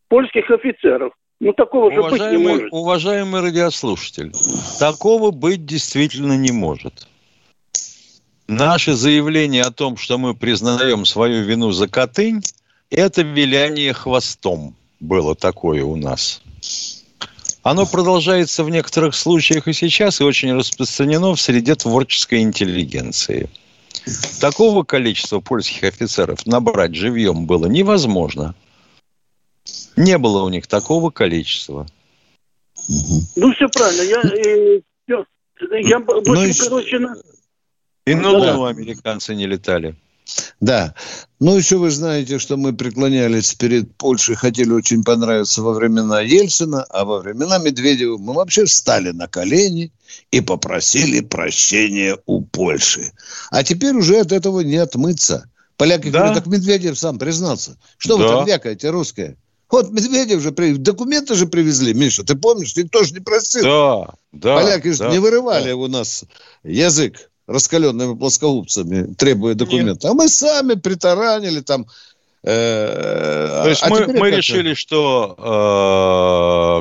польских 0.09 0.49
офицеров? 0.49 1.13
Ну, 1.39 1.53
такого 1.53 1.85
уважаемый, 1.85 2.17
же 2.17 2.23
быть 2.23 2.31
не 2.31 2.47
может. 2.47 2.67
Уважаемый 2.71 3.41
радиослушатель, 3.41 4.33
такого 4.79 5.31
быть 5.31 5.65
действительно 5.65 6.35
не 6.35 6.51
может. 6.51 7.07
Наше 8.47 8.93
заявление 8.93 9.63
о 9.63 9.71
том, 9.71 9.97
что 9.97 10.17
мы 10.17 10.33
признаем 10.33 11.05
свою 11.05 11.43
вину 11.43 11.71
за 11.71 11.87
Катынь, 11.87 12.41
это 12.89 13.21
виляние 13.21 13.93
хвостом 13.93 14.75
было 14.99 15.35
такое 15.35 15.83
у 15.83 15.95
нас. 15.95 16.41
Оно 17.61 17.85
продолжается 17.85 18.63
в 18.63 18.69
некоторых 18.69 19.13
случаях 19.13 19.67
и 19.67 19.73
сейчас, 19.73 20.21
и 20.21 20.23
очень 20.23 20.53
распространено 20.53 21.35
в 21.35 21.41
среде 21.41 21.75
творческой 21.75 22.41
интеллигенции. 22.41 23.49
Такого 24.39 24.83
количества 24.83 25.41
польских 25.41 25.83
офицеров 25.83 26.45
набрать 26.45 26.95
живьем 26.95 27.45
было 27.45 27.67
невозможно– 27.67 28.55
не 29.97 30.17
было 30.17 30.43
у 30.43 30.49
них 30.49 30.67
такого 30.67 31.09
количества. 31.09 31.85
Ну, 33.35 33.53
все 33.53 33.67
правильно. 33.69 34.01
Я, 34.01 34.21
э, 34.21 34.81
я, 35.81 35.99
ну, 35.99 36.31
очень, 36.31 36.63
короче, 36.63 36.99
на... 36.99 37.15
И 38.05 38.15
на 38.15 38.29
Луну 38.29 38.63
да. 38.63 38.69
американцы 38.69 39.35
не 39.35 39.47
летали. 39.47 39.95
Да. 40.59 40.93
Ну, 41.39 41.57
еще 41.57 41.77
вы 41.77 41.89
знаете, 41.89 42.39
что 42.39 42.57
мы 42.57 42.73
преклонялись 42.73 43.53
перед 43.53 43.95
Польшей, 43.95 44.35
хотели 44.35 44.71
очень 44.71 45.03
понравиться 45.03 45.61
во 45.61 45.73
времена 45.73 46.21
Ельцина, 46.21 46.83
а 46.83 47.05
во 47.05 47.19
времена 47.19 47.57
Медведева 47.57 48.17
мы 48.17 48.33
вообще 48.33 48.65
встали 48.65 49.11
на 49.11 49.27
колени 49.27 49.91
и 50.31 50.41
попросили 50.41 51.21
прощения 51.21 52.17
у 52.25 52.41
Польши. 52.41 53.11
А 53.51 53.63
теперь 53.63 53.95
уже 53.95 54.19
от 54.19 54.31
этого 54.31 54.61
не 54.61 54.77
отмыться. 54.77 55.49
Поляки 55.77 56.09
да. 56.09 56.19
говорят, 56.19 56.35
так 56.43 56.47
Медведев 56.47 56.97
сам 56.97 57.19
признался. 57.19 57.77
Что 57.97 58.17
да. 58.17 58.23
вы 58.23 58.29
там 58.29 58.45
вякаете, 58.45 58.89
русские? 58.89 59.37
Вот 59.69 59.91
Медведев 59.91 60.41
же, 60.41 60.51
при... 60.51 60.73
документы 60.75 61.35
же 61.35 61.45
привезли, 61.45 61.93
Миша, 61.93 62.23
ты 62.23 62.35
помнишь? 62.35 62.75
Никто 62.75 63.03
же 63.03 63.13
не 63.13 63.19
просил. 63.19 63.63
Да, 63.63 64.13
да. 64.31 64.55
Поляки 64.61 64.91
же 64.91 64.99
да, 64.99 65.09
не 65.09 65.19
вырывали 65.19 65.69
да. 65.69 65.75
у 65.75 65.87
нас 65.87 66.23
язык 66.63 67.29
раскаленными 67.47 68.15
плоскогубцами, 68.15 69.13
требуя 69.13 69.55
документы. 69.55 70.07
А 70.07 70.13
мы 70.13 70.27
сами 70.29 70.73
притаранили 70.75 71.61
там. 71.61 71.85
э, 72.43 73.61
То 73.63 73.69
есть 73.69 73.83
а 73.83 73.89
мы, 73.89 74.07
мы 74.07 74.31
решили, 74.31 74.73
что 74.73 75.35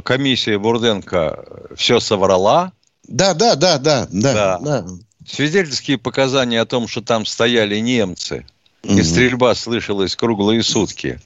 э, 0.00 0.02
комиссия 0.06 0.58
Бурденко 0.58 1.44
все 1.76 2.00
соврала. 2.00 2.72
Да, 3.08 3.34
да, 3.34 3.54
да, 3.54 3.78
да, 3.78 4.06
да, 4.10 4.32
Да. 4.32 4.58
да. 4.60 4.86
Свидетельские 5.28 5.98
показания 5.98 6.60
о 6.60 6.66
том, 6.66 6.86
что 6.86 7.00
там 7.00 7.26
стояли 7.26 7.78
немцы, 7.80 8.46
и 8.84 8.92
Мгм. 8.92 9.04
стрельба 9.04 9.54
слышалась 9.56 10.14
круглые 10.14 10.62
сутки, 10.62 11.20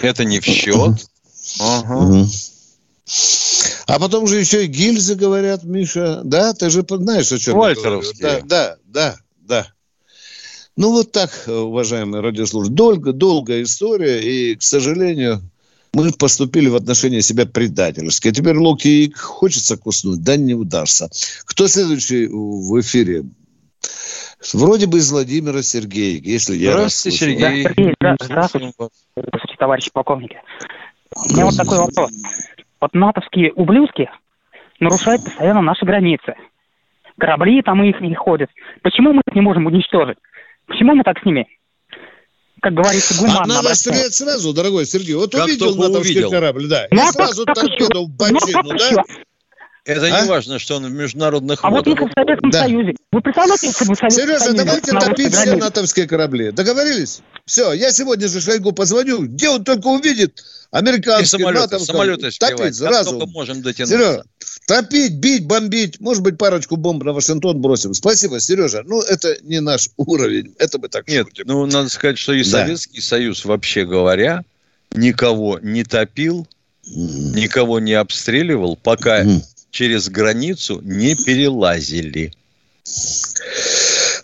это 0.00 0.24
не 0.24 0.40
в 0.40 0.44
счет. 0.44 1.08
Ага. 1.60 2.26
А 3.86 3.98
потом 3.98 4.26
же 4.26 4.38
еще 4.38 4.64
и 4.64 4.68
гильзы 4.68 5.14
говорят, 5.16 5.64
Миша. 5.64 6.20
Да, 6.24 6.52
ты 6.52 6.70
же 6.70 6.84
знаешь, 6.88 7.32
о 7.32 7.38
чем 7.38 7.54
я 7.54 7.60
говорю. 7.60 7.74
Вальтеровские. 7.74 8.22
Да, 8.22 8.40
да, 8.44 8.76
да, 8.86 9.16
да. 9.40 9.66
Ну, 10.76 10.92
вот 10.92 11.12
так, 11.12 11.30
уважаемые 11.46 12.22
радиослушатели. 12.22 12.76
Долго, 12.76 13.12
долгая 13.12 13.64
история, 13.64 14.20
и, 14.22 14.54
к 14.54 14.62
сожалению, 14.62 15.42
мы 15.92 16.12
поступили 16.12 16.68
в 16.68 16.76
отношении 16.76 17.20
себя 17.20 17.46
предательски. 17.46 18.30
Теперь 18.30 18.56
Локи 18.56 19.12
хочется 19.16 19.76
куснуть, 19.76 20.22
да 20.22 20.36
не 20.36 20.54
удастся. 20.54 21.10
Кто 21.44 21.66
следующий 21.66 22.28
в 22.28 22.80
эфире? 22.80 23.24
Вроде 24.54 24.86
бы 24.86 24.98
из 24.98 25.10
Владимира 25.10 25.62
Сергей, 25.62 26.18
если 26.20 26.56
я 26.56 26.72
Здравствуйте. 26.72 27.18
Сергей. 27.18 27.40
Да, 27.40 27.70
Сергей, 27.70 27.94
здравствуйте. 28.22 28.72
Здравствуйте, 29.16 29.56
товарищи 29.58 29.90
полковники. 29.92 30.40
У 31.14 31.32
меня 31.34 31.44
вот 31.46 31.56
такой 31.56 31.78
вопрос. 31.78 32.10
Вот 32.80 32.94
натовские 32.94 33.52
ублюдки 33.52 34.08
нарушают 34.80 35.24
постоянно 35.24 35.60
наши 35.60 35.84
границы. 35.84 36.34
Корабли 37.18 37.60
там 37.62 37.82
их 37.84 38.00
не 38.00 38.14
ходят. 38.14 38.48
Почему 38.82 39.12
мы 39.12 39.20
их 39.26 39.34
не 39.34 39.42
можем 39.42 39.66
уничтожить? 39.66 40.16
Почему 40.66 40.94
мы 40.94 41.04
так 41.04 41.18
с 41.20 41.24
ними, 41.26 41.46
как 42.62 42.72
говорится, 42.72 43.14
А 43.14 43.18
гуманно 43.20 43.40
надо 43.46 43.58
обращаемся? 43.60 43.80
стрелять 43.90 44.14
сразу, 44.14 44.54
дорогой 44.54 44.86
Сергей. 44.86 45.14
Вот 45.16 45.32
Как 45.32 45.44
увидел 45.46 45.76
натовский 45.76 46.12
увидел. 46.14 46.30
корабль, 46.30 46.66
да, 46.68 46.86
и 46.86 46.94
Ну, 46.94 47.02
а 47.02 47.12
сразу 47.12 47.44
как- 47.44 47.56
как 47.56 47.66
торпеду 47.66 48.06
в 48.06 48.30
Ну, 48.30 48.38
а 48.38 48.52
как 48.52 48.66
да? 48.78 49.02
Это 49.84 50.06
А? 50.06 50.22
не 50.22 50.28
важно, 50.28 50.58
что 50.58 50.76
он 50.76 50.86
в 50.86 50.90
международных 50.92 51.60
А 51.62 51.70
вот 51.70 51.86
водах. 51.86 52.00
если 52.02 52.10
в 52.10 52.12
Советском 52.14 52.50
Да. 52.50 52.60
Союзе, 52.64 52.92
вы 53.12 53.20
представляете, 53.22 53.66
если 53.66 53.84
бы 53.86 53.94
в 53.94 53.98
Советском 53.98 54.10
Сережа, 54.10 54.38
Союзе 54.44 54.64
давайте 54.64 54.92
топить 54.92 55.34
все 55.34 55.56
натовские 55.56 56.06
корабли. 56.06 56.50
Договорились? 56.52 57.20
Все, 57.46 57.72
я 57.72 57.90
сегодня 57.90 58.28
же 58.28 58.40
Шойгу 58.40 58.72
позвоню. 58.72 59.22
Где 59.26 59.48
он 59.48 59.64
только 59.64 59.86
увидит 59.88 60.38
И 60.72 60.76
американский, 60.76 61.26
самолеты, 61.38 61.78
самолеты 61.80 62.30
Топить 62.38 62.76
сразу. 62.76 63.26
можем 63.26 63.62
дотянуться. 63.62 63.96
Сережа, 63.96 64.24
топить, 64.66 65.14
бить, 65.14 65.46
бомбить. 65.46 65.98
Может 65.98 66.22
быть, 66.22 66.36
парочку 66.38 66.76
бомб 66.76 67.02
на 67.02 67.12
Вашингтон 67.12 67.60
бросим. 67.60 67.94
Спасибо, 67.94 68.38
Сережа. 68.38 68.82
Ну, 68.84 69.00
это 69.00 69.36
не 69.42 69.60
наш 69.60 69.88
уровень. 69.96 70.54
Это 70.58 70.78
мы 70.78 70.88
так 70.88 71.08
Нет, 71.08 71.26
шутим. 71.28 71.44
ну, 71.46 71.64
надо 71.66 71.88
сказать, 71.88 72.18
что 72.18 72.32
и 72.34 72.44
Да. 72.44 72.50
Советский 72.50 73.00
Союз, 73.00 73.44
вообще 73.46 73.86
говоря, 73.86 74.44
никого 74.92 75.58
не 75.60 75.84
топил, 75.84 76.46
никого 76.84 77.80
не 77.80 77.94
обстреливал, 77.94 78.76
пока 78.76 79.24
Мгм. 79.24 79.42
Через 79.70 80.08
границу 80.08 80.80
не 80.82 81.14
перелазили. 81.14 82.32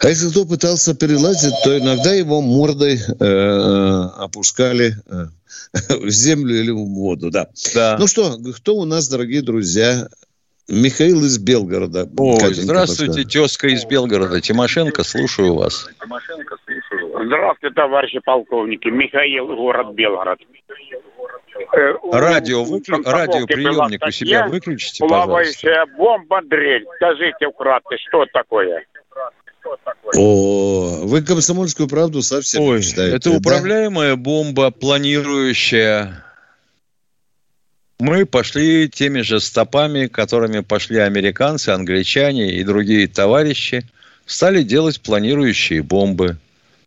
А 0.01 0.09
если 0.09 0.31
кто 0.31 0.45
пытался 0.45 0.95
перелазить, 0.95 1.55
то 1.65 1.79
иногда 1.79 2.13
его 2.13 2.41
мордой 2.41 2.99
э, 2.99 4.09
опускали 4.19 4.97
э, 5.07 5.27
в 6.01 6.11
землю 6.11 6.61
или 6.61 6.71
в 6.71 6.85
воду, 6.85 7.31
да. 7.31 7.49
Да. 7.75 7.97
Ну 7.99 8.07
что, 8.07 8.39
кто 8.57 8.77
у 8.77 8.85
нас, 8.85 9.09
дорогие 9.09 9.43
друзья? 9.43 10.09
Михаил 10.69 11.25
из 11.25 11.39
Белгорода. 11.39 12.09
Ой, 12.17 12.41
Катенька 12.41 12.63
здравствуйте, 12.63 13.23
подскажет. 13.23 13.33
тезка 13.33 13.69
из 13.69 13.85
Белгорода. 13.85 14.41
Тимошенко, 14.41 15.05
слушаю 15.05 15.55
вас. 15.55 15.87
Здравствуйте, 17.27 17.75
товарищи 17.75 18.21
полковники. 18.21 18.89
Михаил, 18.89 19.47
город 19.49 19.95
Белгород. 19.95 20.39
Э, 21.73 21.93
у- 22.03 22.13
Радио, 22.13 22.65
выклю... 22.65 23.03
была 23.03 23.87
у 23.87 24.11
себя 24.11 24.47
выключите, 24.47 25.01
пожалуйста. 25.01 25.27
Плавающая 25.27 25.87
бомба 25.97 26.43
дрель. 26.43 26.87
Скажите 26.97 27.49
вкратце, 27.49 27.97
что 28.09 28.27
такое? 28.33 28.85
О, 30.15 31.01
вы 31.05 31.23
комсомольскую 31.23 31.89
правду 31.89 32.23
совсем 32.23 32.63
Ой, 32.63 32.77
не 32.79 32.83
читаете. 32.85 33.17
это 33.17 33.31
да? 33.31 33.37
управляемая 33.39 34.15
бомба, 34.15 34.71
планирующая. 34.71 36.23
Мы 37.99 38.27
пошли 38.27 38.89
теми 38.89 39.23
же 39.23 39.41
стопами, 39.41 40.07
которыми 40.07 40.61
пошли 40.61 40.99
американцы, 40.99 41.71
англичане 41.71 42.53
и 42.53 42.63
другие 42.63 43.09
товарищи. 43.09 43.83
Стали 44.27 44.63
делать 44.63 45.01
планирующие 45.01 45.83
бомбы. 45.83 46.37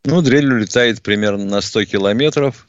Ну, 0.05 0.21
дрель 0.21 0.51
улетает 0.51 1.01
примерно 1.01 1.45
на 1.45 1.61
100 1.61 1.85
километров. 1.85 2.65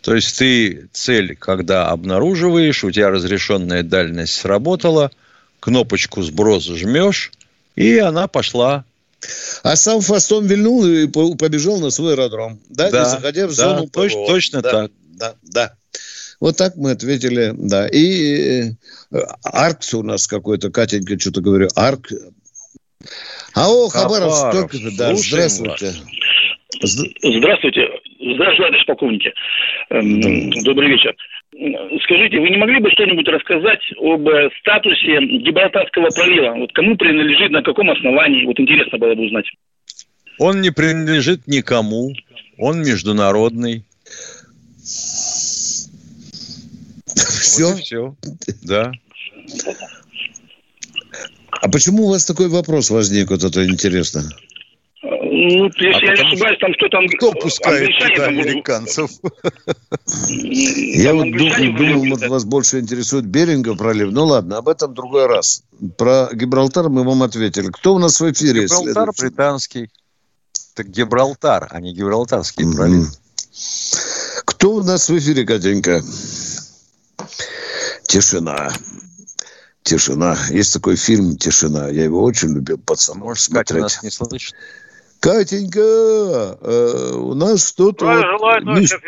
То 0.00 0.14
есть 0.14 0.38
ты 0.38 0.88
цель, 0.92 1.36
когда 1.36 1.88
обнаруживаешь, 1.88 2.84
у 2.84 2.90
тебя 2.90 3.10
разрешенная 3.10 3.82
дальность 3.82 4.34
сработала, 4.34 5.10
кнопочку 5.58 6.22
сброс 6.22 6.64
жмешь, 6.66 7.32
и 7.74 7.98
она 7.98 8.28
пошла. 8.28 8.84
А 9.64 9.74
сам 9.74 10.00
фастом 10.02 10.46
вильнул 10.46 10.86
и 10.86 11.08
по- 11.08 11.34
побежал 11.34 11.80
на 11.80 11.90
свой 11.90 12.12
аэродром. 12.12 12.60
Да, 12.68 12.90
Да, 12.90 13.04
не 13.04 13.10
заходя 13.10 13.46
в 13.48 13.56
да, 13.56 13.76
зону 13.76 13.84
точ- 13.86 14.10
ПВО. 14.12 14.26
точно 14.28 14.62
Да, 14.62 14.70
так. 14.70 14.90
Да, 15.16 15.34
да. 15.42 15.74
Вот 16.38 16.56
так 16.56 16.76
мы 16.76 16.92
ответили, 16.92 17.52
да. 17.56 17.88
И 17.88 18.70
э, 19.10 19.18
Арк 19.42 19.80
у 19.94 20.02
нас 20.02 20.28
какой-то, 20.28 20.70
Катенька, 20.70 21.18
что-то 21.18 21.40
говорю, 21.40 21.68
Арк. 21.74 22.12
А 23.54 23.70
о, 23.70 23.88
Хабаров, 23.88 24.32
Хабаров, 24.34 24.70
только, 24.70 24.78
да, 24.96 25.16
здравствуйте. 25.16 25.86
Зд- 25.86 26.04
Здравствуйте. 26.82 27.88
Здравствуйте, 28.18 28.56
товарищ 28.56 28.86
полковники. 28.86 29.32
Эм, 29.90 30.50
Добрый 30.62 30.90
вечер. 30.90 31.14
Скажите, 32.04 32.38
вы 32.38 32.50
не 32.50 32.56
могли 32.56 32.80
бы 32.80 32.90
что-нибудь 32.90 33.26
рассказать 33.28 33.80
об 33.98 34.28
статусе 34.60 35.20
Гибралтарского 35.20 36.08
пролива? 36.14 36.54
Вот 36.58 36.72
кому 36.72 36.96
принадлежит, 36.96 37.50
на 37.50 37.62
каком 37.62 37.90
основании? 37.90 38.44
Вот 38.44 38.58
интересно 38.60 38.98
было 38.98 39.14
бы 39.14 39.24
узнать. 39.26 39.46
Он 40.38 40.60
не 40.60 40.70
принадлежит 40.70 41.46
никому, 41.46 42.12
он 42.58 42.80
международный. 42.80 43.84
Все? 47.14 47.72
Вот 47.72 47.80
все. 47.80 48.14
Да. 48.64 48.92
А 51.62 51.70
почему 51.70 52.04
у 52.04 52.10
вас 52.10 52.26
такой 52.26 52.48
вопрос 52.48 52.90
возник, 52.90 53.30
вот 53.30 53.44
это 53.44 53.66
интересно? 53.66 54.22
Ну, 55.28 55.66
если 55.66 56.06
я 56.06 56.14
не 56.14 56.20
ошибаюсь, 56.20 56.58
там 56.60 56.72
что 56.74 56.88
там... 56.88 57.08
Кто 57.08 57.32
пускает 57.32 57.90
туда 57.98 58.26
американцев? 58.26 59.10
Я 60.28 61.14
вот 61.14 61.30
думал, 61.32 62.28
вас 62.28 62.44
больше 62.44 62.78
интересует 62.78 63.26
Берингов 63.26 63.78
пролив. 63.78 64.12
Ну 64.12 64.24
ладно, 64.24 64.58
об 64.58 64.68
этом 64.68 64.94
другой 64.94 65.26
раз. 65.26 65.64
Про 65.98 66.28
Гибралтар 66.32 66.88
мы 66.88 67.02
вам 67.02 67.22
ответили. 67.22 67.68
Кто 67.68 67.94
у 67.94 67.98
нас 67.98 68.20
в 68.20 68.30
эфире? 68.30 68.66
Гибралтар 68.66 69.10
британский. 69.18 69.90
Так 70.74 70.88
Гибралтар, 70.88 71.68
а 71.70 71.80
не 71.80 71.92
Гибралтарский 71.92 72.72
пролив. 72.72 73.08
Кто 74.44 74.74
у 74.74 74.82
нас 74.82 75.08
в 75.08 75.18
эфире, 75.18 75.44
Катенька? 75.44 76.02
Тишина. 78.04 78.72
Тишина. 79.82 80.36
Есть 80.50 80.72
такой 80.72 80.96
фильм 80.96 81.36
«Тишина». 81.36 81.88
Я 81.88 82.04
его 82.04 82.22
очень 82.22 82.54
любил, 82.54 82.78
пацан. 82.78 83.18
Может, 83.18 83.46
Катя 83.52 83.74
смотреть. 83.74 83.82
нас 83.82 84.02
не 84.02 84.10
слышит? 84.10 84.54
Катенька, 85.26 85.80
э, 86.60 87.12
у 87.16 87.34
нас 87.34 87.66
что-то... 87.66 88.04
Здравия 88.04 88.38
вот- 88.38 88.62
желаю, 88.62 88.64
товарищ 88.64 88.92
Миш, 88.92 89.00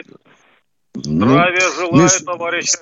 ну, 0.97 1.27
Здравия 1.29 1.71
желаю, 1.77 2.03
Миш, 2.03 2.13
товарищ 2.23 2.73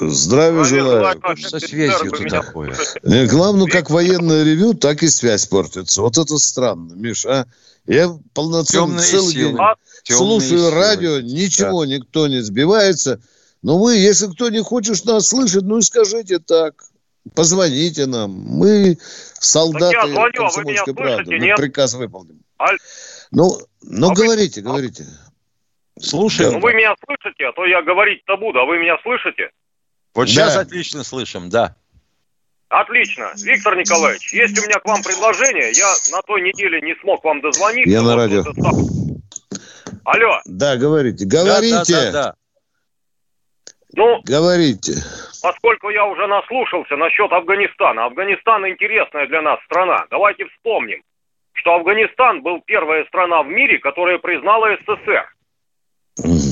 Здравия 0.00 0.64
желаю. 0.64 1.20
Со 1.38 1.60
связью 1.60 2.10
ты 2.10 2.28
такое. 2.28 2.76
Э, 3.04 3.26
Главное, 3.26 3.68
как 3.68 3.90
военное 3.90 4.42
ревю, 4.42 4.74
так 4.74 5.04
и 5.04 5.08
связь 5.08 5.46
портится. 5.46 6.02
Вот 6.02 6.18
это 6.18 6.36
странно, 6.38 6.94
Миш, 6.94 7.26
а? 7.26 7.46
Я 7.86 8.18
полноценно 8.34 8.86
Темные 8.86 9.06
целый 9.06 9.32
силы. 9.32 9.50
день 9.50 9.56
А, 9.60 9.74
Темные 10.02 10.18
слушаю 10.18 10.58
силы. 10.58 10.70
радио, 10.72 11.20
ничего, 11.20 11.84
никто 11.84 12.26
не 12.26 12.40
сбивается. 12.40 13.20
Но 13.62 13.78
вы, 13.78 13.94
если 13.98 14.26
кто 14.26 14.48
не 14.48 14.64
хочет 14.64 15.04
нас 15.04 15.28
слышать, 15.28 15.62
ну 15.62 15.78
и 15.78 15.82
скажите 15.82 16.40
так. 16.40 16.89
Позвоните 17.34 18.06
нам. 18.06 18.30
Мы 18.32 18.98
солдаты 19.38 19.94
Так 19.96 20.04
я 20.06 20.12
звоню, 20.12 20.22
а 20.22 20.26
вы 20.26 20.30
комсомольской 20.40 20.92
меня 20.92 20.94
правды. 20.94 21.24
слышите, 21.24 21.36
Мы 21.36 21.44
нет? 21.46 21.56
приказ 21.56 21.94
выполним. 21.94 22.40
Аль- 22.58 22.78
Ну, 23.30 23.58
ну 23.82 24.06
А 24.06 24.10
вы- 24.10 24.14
говорите, 24.24 24.60
говорите. 24.62 25.06
Слушаем. 26.00 26.52
Ну 26.54 26.60
вы 26.60 26.72
меня 26.72 26.94
слышите, 27.04 27.44
а 27.44 27.52
то 27.52 27.66
я 27.66 27.82
говорить-то 27.82 28.36
буду, 28.36 28.58
а 28.58 28.64
вы 28.64 28.78
меня 28.78 28.96
слышите? 29.02 29.50
Вот 30.14 30.24
Да. 30.26 30.32
сейчас 30.32 30.56
отлично 30.56 31.04
слышим, 31.04 31.50
да. 31.50 31.76
Отлично. 32.68 33.32
Виктор 33.36 33.76
Николаевич, 33.76 34.32
есть 34.32 34.58
у 34.58 34.62
меня 34.62 34.78
к 34.78 34.84
вам 34.86 35.02
предложение. 35.02 35.72
Я 35.72 35.92
на 36.12 36.22
той 36.22 36.40
неделе 36.40 36.80
не 36.80 36.94
смог 37.02 37.22
вам 37.24 37.40
дозвониться. 37.42 37.90
Я 37.90 38.02
на 38.02 38.16
радио. 38.16 38.44
Алло, 40.04 40.40
Да, 40.46 40.76
говорите. 40.76 41.24
Да, 41.26 41.44
Говорите. 41.44 41.92
Да, 41.92 42.04
да, 42.04 42.12
да. 42.12 42.34
Ну, 43.94 44.20
Говорите. 44.24 44.92
поскольку 45.42 45.90
я 45.90 46.04
уже 46.06 46.26
наслушался 46.26 46.96
насчет 46.96 47.30
Афганистана. 47.32 48.06
Афганистан 48.06 48.66
интересная 48.68 49.26
для 49.26 49.42
нас 49.42 49.58
страна. 49.64 50.06
Давайте 50.10 50.46
вспомним, 50.46 51.02
что 51.52 51.74
Афганистан 51.74 52.42
был 52.42 52.60
первая 52.64 53.04
страна 53.06 53.42
в 53.42 53.48
мире, 53.48 53.78
которая 53.78 54.18
признала 54.18 54.68
СССР. 54.76 55.34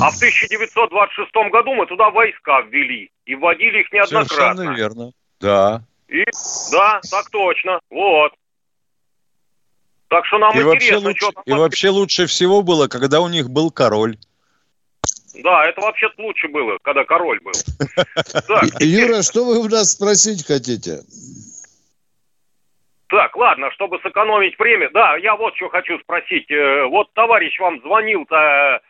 А 0.01 0.11
в 0.11 0.17
1926 0.17 1.31
году 1.51 1.75
мы 1.75 1.87
туда 1.87 2.11
войска 2.11 2.61
ввели 2.63 3.11
и 3.27 3.35
вводили 3.35 3.81
их 3.81 3.93
неоднократно. 3.93 4.35
Совершенно 4.35 4.77
верно. 4.77 5.13
Да. 5.41 5.83
И 6.09 6.25
да, 6.73 7.01
так 7.11 7.31
точно. 7.31 7.81
Вот. 7.91 8.33
Так 10.09 10.25
что 10.25 10.39
нам 10.39 10.59
И 10.59 10.63
вообще, 10.63 10.87
интересно, 10.87 11.09
лучше, 11.09 11.21
что 11.21 11.33
там 11.33 11.43
и 11.45 11.53
вообще 11.53 11.89
лучше 11.91 12.27
всего 12.27 12.63
было, 12.63 12.89
когда 12.89 13.21
у 13.21 13.29
них 13.29 13.51
был 13.51 13.71
король. 13.71 14.17
Да, 15.43 15.67
это 15.67 15.81
вообще 15.81 16.09
лучше 16.19 16.49
было, 16.49 16.79
когда 16.83 17.05
король 17.05 17.41
был. 17.41 17.53
Так, 18.49 18.65
Юра, 18.81 19.23
что 19.23 19.45
вы 19.45 19.59
у 19.61 19.69
нас 19.69 19.93
спросить 19.93 20.47
хотите? 20.47 21.01
так, 23.09 23.35
ладно, 23.37 23.71
чтобы 23.73 23.99
сэкономить 24.03 24.59
время. 24.59 24.91
Да, 24.93 25.17
я 25.17 25.35
вот 25.37 25.57
что 25.57 25.69
хочу 25.71 25.99
спросить. 26.01 26.51
Э, 26.51 26.85
Вот 26.87 27.11
товарищ 27.15 27.59
вам 27.59 27.81
звонил-то, 27.81 28.81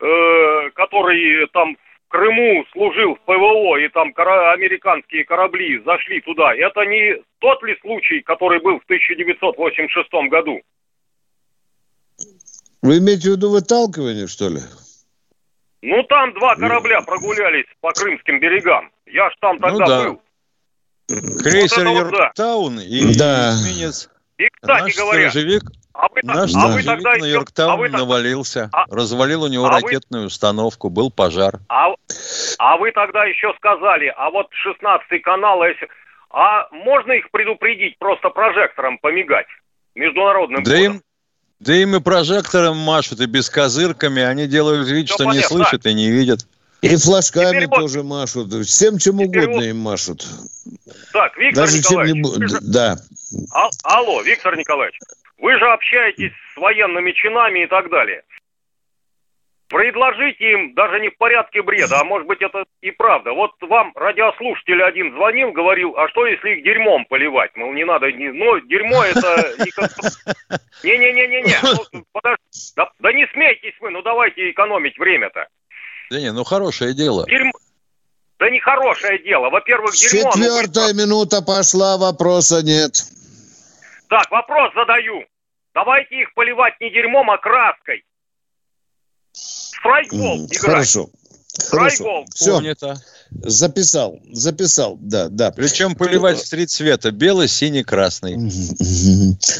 э, 0.00 0.70
который 0.74 1.46
там 1.52 1.76
в 1.76 2.08
Крыму 2.10 2.64
служил 2.72 3.14
в 3.14 3.20
ПВО, 3.20 3.76
и 3.78 3.88
там 3.88 4.12
кора- 4.12 4.52
американские 4.52 5.24
корабли 5.24 5.78
зашли 5.84 6.20
туда. 6.20 6.54
Это 6.54 6.84
не 6.84 7.22
тот 7.38 7.62
ли 7.62 7.76
случай, 7.80 8.20
который 8.20 8.60
был 8.60 8.80
в 8.80 8.84
1986 8.84 10.28
году? 10.30 10.60
Вы 12.82 12.98
имеете 12.98 13.30
в 13.30 13.36
виду 13.36 13.50
выталкивание, 13.50 14.26
что 14.26 14.48
ли? 14.48 14.60
Ну, 15.82 16.02
там 16.04 16.32
два 16.34 16.56
корабля 16.56 17.00
прогулялись 17.02 17.66
по 17.80 17.92
крымским 17.92 18.40
берегам. 18.40 18.90
Я 19.06 19.30
ж 19.30 19.34
там 19.40 19.58
тогда 19.58 19.86
да. 19.86 20.04
был. 20.04 20.22
Крейсер 21.08 21.84
Вот 21.88 21.92
это 21.94 22.04
вот 22.04 22.10
да. 22.12 22.18
Йорктаун 22.24 22.80
и 22.80 23.14
Да. 23.18 23.50
эсминец. 23.50 24.10
И, 24.38 24.48
кстати 24.48 24.82
Наш 24.82 24.96
говоря, 24.96 25.30
сторожевик, 25.30 25.62
а 25.94 26.08
вы, 26.08 26.20
наш 26.22 26.36
а 26.36 26.42
вы 26.42 26.48
сторожевик 26.48 26.86
тогда 26.86 27.10
на 27.10 27.14
еще- 27.16 27.24
а 27.24 27.28
Йорктаун 27.28 27.78
вы, 27.78 27.88
навалился, 27.88 28.68
а- 28.72 28.84
развалил 28.90 29.42
у 29.44 29.48
него 29.48 29.66
а 29.66 29.72
вы- 29.72 29.80
ракетную 29.80 30.26
установку, 30.26 30.90
был 30.90 31.10
пожар. 31.10 31.54
а, 31.68 31.94
а 32.58 32.76
вы 32.76 32.92
тогда 32.92 33.24
еще 33.24 33.52
сказали, 33.56 34.12
а 34.16 34.30
вот 34.30 34.48
16 34.50 35.20
канал, 35.20 35.64
если... 35.64 35.88
А 36.30 36.68
можно 36.72 37.12
их 37.12 37.30
предупредить 37.30 37.98
просто 37.98 38.28
прожектором 38.28 38.98
помигать? 38.98 39.46
Международным 39.94 40.62
Да 40.62 40.70
кодом? 40.72 40.84
им, 40.96 41.02
да 41.60 41.74
им 41.74 41.96
и 41.96 42.00
прожектором 42.00 42.76
машут, 42.76 43.20
и 43.20 43.26
бескозырками, 43.26 44.22
они 44.22 44.46
делают 44.46 44.88
вид, 44.88 45.06
Всё 45.08 45.14
что 45.14 45.24
не 45.24 45.30
понятно, 45.30 45.48
слышат 45.56 45.86
и 45.86 45.94
не 45.94 46.10
видят. 46.10 46.46
И 46.80 46.94
флажками 46.96 47.50
Теперь 47.50 47.66
вот- 47.66 47.80
тоже 47.80 48.02
машут. 48.04 48.52
Всем 48.66 48.98
чем 48.98 49.18
Теперь 49.18 49.42
угодно 49.42 49.54
вот- 49.56 49.64
им 49.64 49.78
машут. 49.78 50.26
Так, 51.12 51.36
Виктор 51.36 51.64
Даже 51.64 51.82
чем 51.82 52.04
Николаевич, 52.04 52.14
не... 52.14 52.22
вы 52.22 52.48
же- 52.48 52.58
Да. 52.60 52.98
А- 53.52 53.70
алло, 53.82 54.22
Виктор 54.22 54.56
Николаевич, 54.56 54.98
вы 55.40 55.58
же 55.58 55.66
общаетесь 55.72 56.32
с 56.54 56.56
военными 56.56 57.10
чинами 57.12 57.64
и 57.64 57.66
так 57.66 57.90
далее. 57.90 58.22
Предложите 59.68 60.52
им 60.52 60.74
даже 60.74 60.98
не 60.98 61.10
в 61.10 61.18
порядке 61.18 61.62
бреда, 61.62 62.00
а 62.00 62.04
может 62.04 62.26
быть 62.26 62.40
это 62.40 62.64
и 62.80 62.90
правда. 62.90 63.32
Вот 63.32 63.52
вам 63.60 63.92
радиослушатель 63.94 64.82
один 64.82 65.12
звонил, 65.14 65.52
говорил, 65.52 65.94
а 65.96 66.08
что 66.08 66.26
если 66.26 66.56
их 66.56 66.64
дерьмом 66.64 67.04
поливать? 67.04 67.54
Мол, 67.54 67.72
не 67.74 67.84
надо, 67.84 68.10
не, 68.10 68.32
ну, 68.32 68.58
дерьмо 68.60 69.04
это 69.04 69.54
Не-не-не-не-не, 70.82 71.58
ну, 71.62 72.86
да, 73.00 73.12
не 73.12 73.26
смейтесь 73.32 73.74
вы, 73.80 73.90
ну 73.90 74.00
давайте 74.00 74.50
экономить 74.50 74.98
время-то. 74.98 75.46
Да 76.10 76.18
не, 76.18 76.32
ну 76.32 76.44
хорошее 76.44 76.94
дело. 76.94 77.26
Дерьмо, 77.26 77.52
да 78.38 78.48
не 78.48 78.60
хорошее 78.60 79.18
дело. 79.22 79.50
Во-первых, 79.50 79.94
дерьмо... 79.94 80.30
ну, 80.34 80.42
Четвертая 80.42 80.94
минута 80.94 81.42
пошла, 81.42 81.98
вопроса 81.98 82.62
нет. 82.62 82.92
Так, 84.08 84.30
вопрос 84.30 84.72
задаю. 84.74 85.24
Давайте 85.74 86.22
их 86.22 86.32
поливать 86.32 86.80
не 86.80 86.90
дерьмом, 86.90 87.30
а 87.30 87.36
краской. 87.36 88.04
Страйкбол 89.32 90.46
играть. 90.46 90.58
Хорошо. 90.58 91.10
Хорошо. 91.70 92.24
Все, 92.34 92.56
Понято. 92.58 93.02
записал, 93.30 94.20
записал, 94.30 94.96
да, 95.00 95.28
да. 95.28 95.50
Причем 95.50 95.94
поливать 95.94 96.38
в 96.38 96.48
три 96.48 96.66
цвета. 96.66 97.10
Белый, 97.10 97.48
синий, 97.48 97.82
красный. 97.82 98.36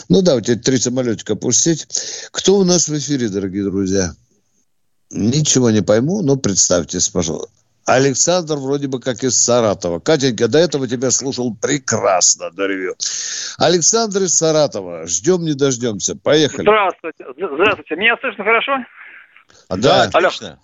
Ну 0.08 0.22
да, 0.22 0.36
у 0.36 0.40
тебя 0.40 0.56
три 0.56 0.78
самолетика 0.78 1.34
пустить. 1.34 1.86
Кто 2.30 2.56
у 2.56 2.64
нас 2.64 2.88
в 2.88 2.96
эфире, 2.96 3.28
дорогие 3.28 3.64
друзья? 3.64 4.12
Ничего 5.10 5.70
не 5.70 5.82
пойму, 5.82 6.22
но 6.22 6.36
представьтесь, 6.36 7.08
пожалуйста. 7.08 7.50
Александр 7.86 8.56
вроде 8.56 8.86
бы 8.86 9.00
как 9.00 9.24
из 9.24 9.34
Саратова. 9.40 9.98
Катенька, 9.98 10.46
до 10.46 10.58
этого 10.58 10.86
тебя 10.86 11.10
слушал 11.10 11.56
прекрасно, 11.56 12.50
Доревю. 12.50 12.94
Александр 13.56 14.24
из 14.24 14.34
Саратова. 14.34 15.06
Ждем, 15.06 15.42
не 15.42 15.54
дождемся. 15.54 16.14
Поехали. 16.14 16.62
Здравствуйте. 16.62 17.24
Здравствуйте. 17.34 17.96
Меня 17.96 18.16
слышно 18.20 18.44
хорошо? 18.44 18.72
Да, 19.68 20.02
Алло. 20.12 20.28
отлично. 20.28 20.58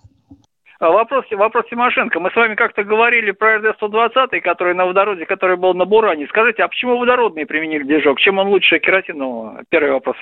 А, 0.79 0.89
Вопрос, 0.89 1.25
вопрос 1.31 1.65
Тимошенко. 1.69 2.19
Мы 2.19 2.31
с 2.31 2.35
вами 2.35 2.55
как-то 2.55 2.83
говорили 2.83 3.31
про 3.31 3.59
РД-120, 3.59 4.41
который 4.41 4.73
на 4.75 4.85
водороде, 4.85 5.25
который 5.25 5.57
был 5.57 5.73
на 5.73 5.85
Буране. 5.85 6.27
Скажите, 6.27 6.63
а 6.63 6.67
почему 6.67 6.97
водородный 6.97 7.45
применили 7.45 7.83
движок? 7.83 8.19
Чем 8.19 8.39
он 8.39 8.47
лучше 8.47 8.79
керосинового? 8.79 9.63
Первый 9.69 9.91
вопрос. 9.91 10.17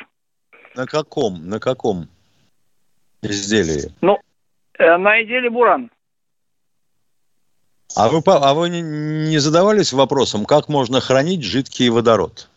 На 0.75 0.85
каком? 0.85 1.47
На 1.47 1.59
каком 1.59 2.07
изделии? 3.21 3.91
Ну, 4.01 4.19
э, 4.77 4.97
на 4.97 5.23
идее 5.23 5.49
Буран. 5.49 5.89
А 7.95 8.09
вы, 8.09 8.21
а 8.25 8.53
вы 8.53 8.69
не 8.69 9.37
задавались 9.37 9.93
вопросом, 9.93 10.45
как 10.45 10.67
можно 10.67 10.99
хранить 10.99 11.43
жидкий 11.43 11.89
водород? 11.89 12.49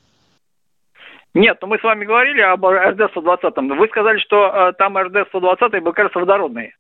Нет, 1.37 1.59
ну 1.61 1.69
мы 1.69 1.79
с 1.79 1.83
вами 1.83 2.07
говорили 2.07 2.41
об 2.41 2.65
РД-120. 2.65 3.77
Вы 3.77 3.89
сказали, 3.89 4.19
что 4.21 4.47
э, 4.47 4.73
там 4.79 4.97
РД-120 4.97 5.81
был, 5.83 5.93
кажется, 5.93 6.19
водородный 6.19 6.75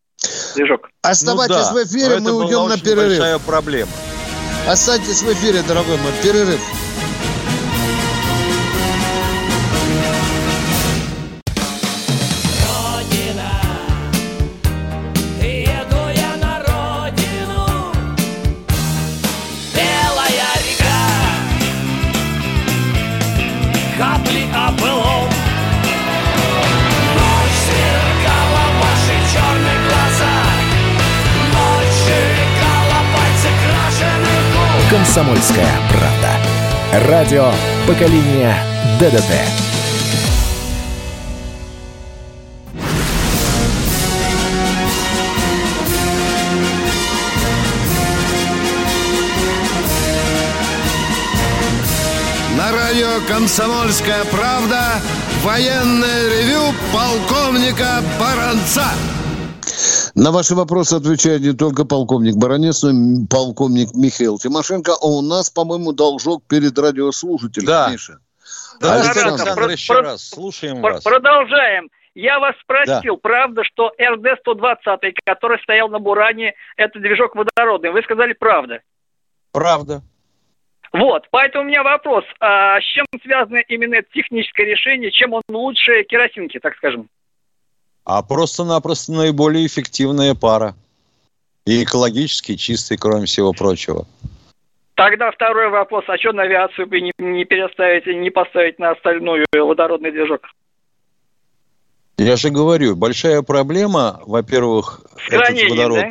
движок. 0.54 0.88
Оставайтесь 1.02 1.70
Ну 1.70 1.74
да, 1.74 1.84
в 1.84 1.84
эфире, 1.84 2.20
мы 2.20 2.32
уйдем 2.32 2.68
на 2.68 2.78
перерыв. 2.78 3.18
большая 3.18 3.38
проблема. 3.38 3.90
Останьтесь 4.66 5.22
в 5.22 5.30
эфире, 5.34 5.62
дорогой 5.68 5.98
мой. 5.98 6.10
Перерыв. 6.22 6.85
Комсомольская 35.06 35.70
правда. 35.88 37.08
Радио 37.08 37.52
поколения 37.86 38.56
ДДТ. 38.98 39.22
На 52.56 52.72
радио 52.72 53.20
«Комсомольская 53.28 54.24
правда» 54.32 55.00
военное 55.44 56.28
ревю 56.28 56.74
полковника 56.92 58.02
Баранца. 58.18 58.86
На 60.16 60.30
ваши 60.32 60.54
вопросы 60.54 60.94
отвечает 60.94 61.42
не 61.42 61.52
только 61.52 61.84
полковник 61.84 62.36
Баранец, 62.36 62.82
но 62.82 62.90
и 62.90 63.26
полковник 63.30 63.88
Михаил 63.94 64.38
Тимошенко. 64.38 64.92
А 64.98 65.06
у 65.06 65.20
нас, 65.20 65.50
по-моему, 65.50 65.92
должок 65.92 66.42
перед 66.48 66.78
радиослушателем, 66.78 67.66
Да. 67.66 67.90
Миша. 67.92 68.18
Да, 68.80 68.94
Александр, 68.94 69.28
Александр, 69.28 69.54
про- 69.62 69.72
еще 69.72 69.92
про- 69.92 70.02
раз, 70.02 70.28
слушаем 70.28 70.80
Пр- 70.80 70.92
вас. 70.94 71.04
Продолжаем. 71.04 71.90
Я 72.14 72.38
вас 72.40 72.54
спросил, 72.62 73.18
правда, 73.18 73.62
что 73.62 73.92
РД-120, 74.00 75.12
который 75.26 75.58
стоял 75.62 75.90
на 75.90 75.98
Буране, 75.98 76.54
это 76.78 76.98
движок 76.98 77.36
водородный? 77.36 77.90
Вы 77.90 78.02
сказали 78.02 78.32
правда. 78.32 78.80
Правда. 79.52 80.00
Вот, 80.94 81.24
поэтому 81.30 81.64
у 81.64 81.66
меня 81.66 81.82
вопрос. 81.82 82.24
А 82.40 82.80
с 82.80 82.84
чем 82.84 83.04
связано 83.22 83.58
именно 83.68 83.96
это 83.96 84.08
техническое 84.14 84.64
решение? 84.64 85.10
Чем 85.10 85.34
он 85.34 85.42
лучше 85.50 86.04
керосинки, 86.04 86.58
так 86.58 86.74
скажем? 86.76 87.10
А 88.06 88.22
просто-напросто 88.22 89.12
наиболее 89.12 89.66
эффективная 89.66 90.36
пара. 90.36 90.76
И 91.66 91.82
экологически 91.82 92.54
чистый, 92.54 92.96
кроме 92.96 93.26
всего 93.26 93.52
прочего. 93.52 94.06
Тогда 94.94 95.32
второй 95.32 95.68
вопрос. 95.70 96.04
А 96.06 96.16
что 96.16 96.32
на 96.32 96.44
авиацию 96.44 96.86
бы 96.86 97.00
не, 97.00 97.12
не 97.18 97.44
переставить 97.44 98.06
не 98.06 98.30
поставить 98.30 98.78
на 98.78 98.92
остальную 98.92 99.44
водородный 99.52 100.12
движок? 100.12 100.42
Я 102.16 102.36
же 102.36 102.50
говорю, 102.50 102.94
большая 102.94 103.42
проблема, 103.42 104.20
во-первых, 104.24 105.02
этот 105.28 105.68
водород, 105.68 105.98
да? 105.98 106.08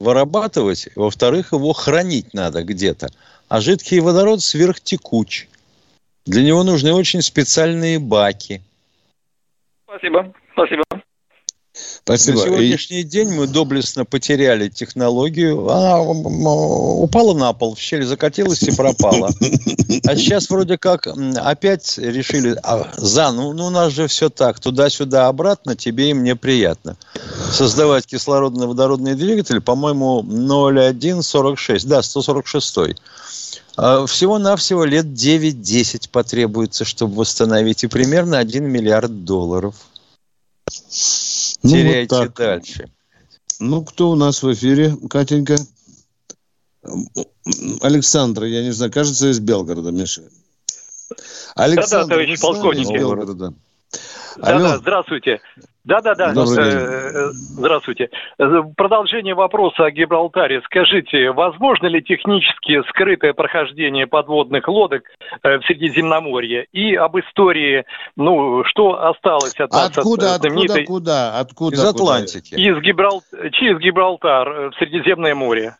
вырабатывать, 0.00 0.88
во-вторых, 0.96 1.52
его 1.52 1.74
хранить 1.74 2.32
надо 2.32 2.64
где-то. 2.64 3.08
А 3.48 3.60
жидкий 3.60 4.00
водород 4.00 4.40
сверхтекуч. 4.40 5.46
Для 6.24 6.42
него 6.42 6.64
нужны 6.64 6.94
очень 6.94 7.20
специальные 7.20 7.98
баки. 7.98 8.62
Спасибо. 9.86 10.32
Спасибо. 10.54 10.83
Спасибо. 12.04 12.40
На 12.40 12.44
сегодняшний 12.44 13.02
день 13.02 13.30
мы 13.30 13.46
доблестно 13.46 14.04
потеряли 14.04 14.68
технологию. 14.68 15.70
Она 15.70 16.02
упала 16.02 17.32
на 17.32 17.50
пол, 17.54 17.74
в 17.74 17.78
щель 17.80 18.04
закатилась 18.04 18.62
и 18.62 18.76
пропала. 18.76 19.30
А 20.06 20.14
сейчас 20.14 20.50
вроде 20.50 20.76
как 20.76 21.06
опять 21.36 21.96
решили, 21.96 22.58
а, 22.62 22.92
за, 22.98 23.32
ну, 23.32 23.54
ну 23.54 23.66
у 23.66 23.70
нас 23.70 23.90
же 23.90 24.06
все 24.06 24.28
так, 24.28 24.60
туда-сюда, 24.60 25.28
обратно, 25.28 25.76
тебе 25.76 26.10
и 26.10 26.14
мне 26.14 26.36
приятно. 26.36 26.98
Создавать 27.50 28.04
кислородно-водородный 28.04 29.14
двигатель, 29.14 29.62
по-моему, 29.62 30.22
0,146, 30.22 31.88
да, 31.88 32.02
146. 32.02 32.78
А 33.76 34.04
Всего-навсего 34.04 34.84
лет 34.84 35.06
9-10 35.06 36.10
потребуется, 36.12 36.84
чтобы 36.84 37.14
восстановить, 37.16 37.82
и 37.82 37.86
примерно 37.86 38.38
1 38.38 38.62
миллиард 38.62 39.24
долларов. 39.24 39.74
Ну, 41.64 42.00
вот 42.00 42.08
так. 42.08 42.36
дальше. 42.36 42.90
Ну, 43.58 43.84
кто 43.84 44.10
у 44.10 44.16
нас 44.16 44.42
в 44.42 44.52
эфире, 44.52 44.94
Катенька? 45.08 45.56
Александр, 47.80 48.44
я 48.44 48.62
не 48.62 48.72
знаю, 48.72 48.92
кажется, 48.92 49.30
из 49.30 49.40
Белгорода, 49.40 49.90
Миша. 49.90 50.22
Александр, 51.54 52.10
товарищ 52.10 52.30
вы 52.30 52.36
с 52.36 52.42
нами 52.42 52.52
полковник. 52.52 52.84
из 52.84 52.90
Белгорода? 52.90 53.54
Да, 54.36 54.56
Алло. 54.56 54.68
да, 54.68 54.78
здравствуйте. 54.78 55.40
Да, 55.84 56.00
да, 56.00 56.14
да. 56.14 56.32
Э, 56.32 56.32
э, 56.34 57.30
Здравствуйте. 57.32 58.08
Э, 58.38 58.62
Продолжение 58.74 59.34
вопроса 59.34 59.84
о 59.84 59.90
Гибралтаре. 59.90 60.62
Скажите, 60.64 61.30
возможно 61.30 61.88
ли 61.88 62.02
технически 62.02 62.82
скрытое 62.88 63.34
прохождение 63.34 64.06
подводных 64.06 64.66
лодок 64.66 65.02
э, 65.42 65.58
в 65.58 65.64
Средиземноморье? 65.66 66.66
И 66.72 66.94
об 66.94 67.18
истории, 67.18 67.84
ну, 68.16 68.64
что 68.64 69.04
осталось 69.08 69.54
от 69.60 69.72
нас 69.72 69.90
Откуда, 69.98 70.34
от 70.34 70.40
знаменитой... 70.40 70.82
откуда, 70.82 70.86
куда? 70.86 71.38
Откуда, 71.38 71.76
Из 71.76 71.80
куда? 71.80 71.90
Атлантики. 71.90 72.54
Из 72.54 72.80
Гибрал... 72.80 73.22
Через 73.52 73.78
Гибралтар 73.78 74.48
э, 74.48 74.70
в 74.70 74.74
Средиземное 74.76 75.34
море. 75.34 75.76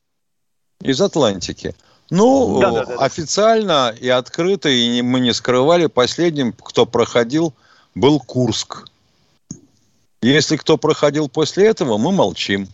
Из 0.83 1.01
Атлантики. 1.01 1.75
Ну, 2.11 2.59
Да, 2.61 2.71
да, 2.71 2.85
да, 2.85 2.95
официально 2.97 3.95
и 3.99 4.11
открыто, 4.11 4.69
и 4.69 5.01
мы 5.01 5.21
не 5.21 5.33
скрывали, 5.33 5.87
последним, 5.87 6.53
кто 6.53 6.85
проходил, 6.85 7.55
был 7.95 8.21
Курск. 8.21 8.85
Если 10.25 10.57
кто 10.57 10.79
проходил 10.79 11.29
после 11.29 11.67
этого, 11.67 11.99
мы 11.99 12.11
молчим. 12.11 12.67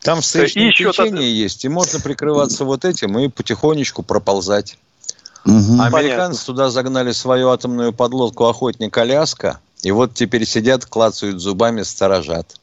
Там 0.00 0.22
встречные 0.22 0.66
И 0.66 0.68
еще 0.68 0.90
есть, 1.10 1.66
и 1.66 1.68
можно 1.68 2.00
прикрываться 2.00 2.64
вот 2.64 2.86
этим 2.86 3.18
и 3.18 3.28
потихонечку 3.28 4.02
проползать. 4.02 4.78
Мгм. 5.44 5.82
Американцы 5.82 6.46
туда 6.46 6.70
загнали 6.70 7.12
свою 7.12 7.50
атомную 7.50 7.92
подлодку 7.92 8.46
«Охотник 8.46 8.96
Аляска», 8.96 9.60
и 9.82 9.90
вот 9.90 10.14
теперь 10.14 10.46
сидят, 10.46 10.86
клацают 10.86 11.40
зубами, 11.40 11.82
сторожат. 11.82 12.58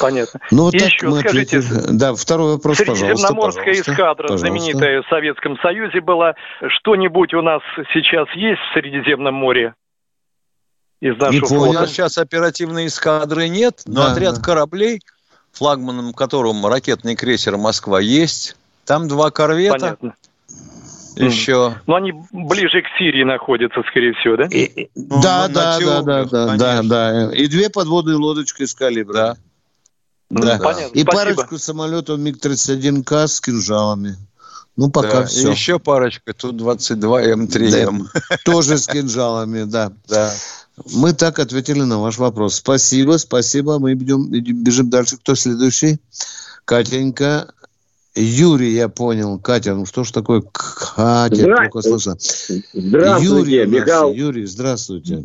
Понятно. 0.00 0.40
Ну, 0.50 0.64
вот 0.64 0.74
И 0.74 0.78
так 0.78 0.88
еще 0.88 1.08
мы 1.08 1.20
скажите, 1.20 1.58
ответили. 1.58 1.96
Да, 1.96 2.14
второй 2.14 2.54
вопрос, 2.54 2.78
пожалуйста. 2.78 3.06
Средиземноморская 3.06 3.64
пожалуйста. 3.64 3.92
эскадра, 3.92 4.22
Пожалуйста. 4.22 4.46
знаменитая 4.46 5.02
в 5.02 5.08
Советском 5.08 5.58
Союзе 5.58 6.00
была. 6.00 6.34
Что-нибудь 6.66 7.34
у 7.34 7.42
нас 7.42 7.60
сейчас 7.92 8.26
есть 8.34 8.60
в 8.60 8.74
Средиземном 8.74 9.34
море? 9.34 9.74
Из 11.02 11.16
нашего 11.18 11.44
У 11.44 11.48
флота? 11.48 11.80
нас 11.80 11.90
сейчас 11.90 12.16
оперативной 12.16 12.86
эскадры 12.86 13.48
нет, 13.48 13.82
но 13.86 14.04
Да, 14.04 14.12
отряд 14.12 14.36
да. 14.36 14.40
кораблей, 14.40 15.00
флагманом 15.50 16.12
которым 16.12 16.64
ракетный 16.64 17.16
крейсер 17.16 17.56
«Москва» 17.56 18.00
есть. 18.00 18.54
Там 18.84 19.08
два 19.08 19.32
корвета 19.32 19.72
Понятно. 19.80 20.14
еще. 21.16 21.74
Но 21.88 21.96
они 21.96 22.12
ближе 22.30 22.82
к 22.82 22.86
Сирии 22.98 23.24
находятся, 23.24 23.82
скорее 23.90 24.12
всего, 24.14 24.36
да? 24.36 24.44
Ну, 24.94 25.20
Да, 25.22 25.48
на 25.48 25.54
да, 25.54 25.78
да, 25.80 26.02
да, 26.02 26.24
да, 26.24 26.56
да, 26.56 26.82
да. 26.82 27.32
И 27.34 27.48
две 27.48 27.68
подводные 27.68 28.16
лодочки 28.16 28.64
с 28.64 28.72
калибром. 28.72 29.14
Да. 29.14 29.36
Понятно, 30.30 30.94
И 30.94 31.02
спасибо. 31.02 31.10
парочку 31.12 31.58
самолетов 31.58 32.18
МиГ-31К 32.20 33.26
с 33.26 33.40
кинжалами. 33.40 34.16
Ну, 34.76 34.88
пока 34.88 35.22
Да, 35.22 35.26
все. 35.26 35.48
И 35.48 35.50
еще 35.50 35.78
парочка, 35.80 36.32
тут 36.32 36.56
22 36.56 37.22
М3М. 37.24 38.06
Тоже 38.44 38.78
с 38.78 38.86
кинжалами, 38.86 39.64
да. 39.64 39.92
Да. 40.08 40.32
Мы 40.94 41.12
так 41.12 41.38
ответили 41.38 41.82
на 41.82 42.00
ваш 42.00 42.18
вопрос. 42.18 42.54
Спасибо, 42.54 43.12
спасибо. 43.18 43.78
Мы 43.78 43.92
идем, 43.92 44.30
бежим 44.30 44.90
дальше. 44.90 45.16
Кто 45.16 45.34
следующий? 45.34 45.98
Катенька. 46.64 47.52
Юрий, 48.14 48.72
я 48.72 48.88
понял. 48.88 49.38
Катя, 49.38 49.74
ну 49.74 49.86
что 49.86 50.04
ж 50.04 50.10
такое? 50.10 50.42
Катя, 50.42 51.56
только 51.56 51.80
слышно. 51.80 52.16
Здравствуйте, 52.72 53.56
Юрий. 53.56 53.70
Михаил. 53.70 54.12
Юрий, 54.12 54.44
здравствуйте. 54.44 55.24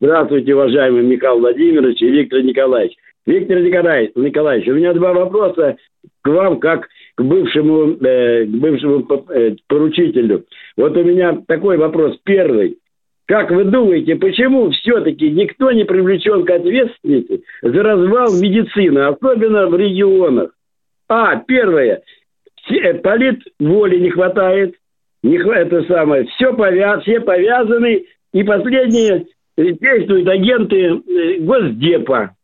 Здравствуйте, 0.00 0.54
уважаемый 0.54 1.02
Михаил 1.04 1.38
Владимирович 1.38 2.02
и 2.02 2.10
Виктор 2.10 2.42
Николаевич. 2.42 2.96
Виктор 3.24 3.58
Николаевич, 3.60 4.12
Николаевич, 4.14 4.68
у 4.68 4.74
меня 4.74 4.92
два 4.92 5.12
вопроса 5.12 5.76
к 6.22 6.28
вам, 6.28 6.60
как 6.60 6.86
к 7.16 7.22
бывшему, 7.22 7.96
э, 8.04 8.44
к 8.44 8.50
бывшему 8.50 9.06
э, 9.30 9.56
поручителю. 9.66 10.44
Вот 10.76 10.96
у 10.96 11.02
меня 11.02 11.42
такой 11.48 11.78
вопрос. 11.78 12.16
Первый. 12.24 12.78
Как 13.26 13.50
вы 13.50 13.64
думаете, 13.64 14.14
почему 14.14 14.70
все-таки 14.70 15.30
никто 15.30 15.72
не 15.72 15.84
привлечен 15.84 16.44
к 16.44 16.50
ответственности 16.50 17.42
за 17.60 17.82
развал 17.82 18.32
медицины, 18.34 19.00
особенно 19.00 19.66
в 19.66 19.76
регионах? 19.76 20.50
А, 21.08 21.36
первое. 21.36 22.02
Все- 22.62 22.94
Полит 22.94 23.40
воли 23.58 23.98
не 23.98 24.10
хватает. 24.10 24.76
Не 25.24 25.38
хва- 25.38 25.56
это 25.56 25.82
самое. 25.88 26.26
Все 26.26 26.54
повяз, 26.54 27.02
все 27.02 27.20
повязаны. 27.20 28.04
И 28.32 28.42
последнее 28.44 29.26
э, 29.56 29.62
действуют 29.72 30.28
агенты 30.28 30.76
э, 30.76 31.40
Госдепа. 31.40 32.36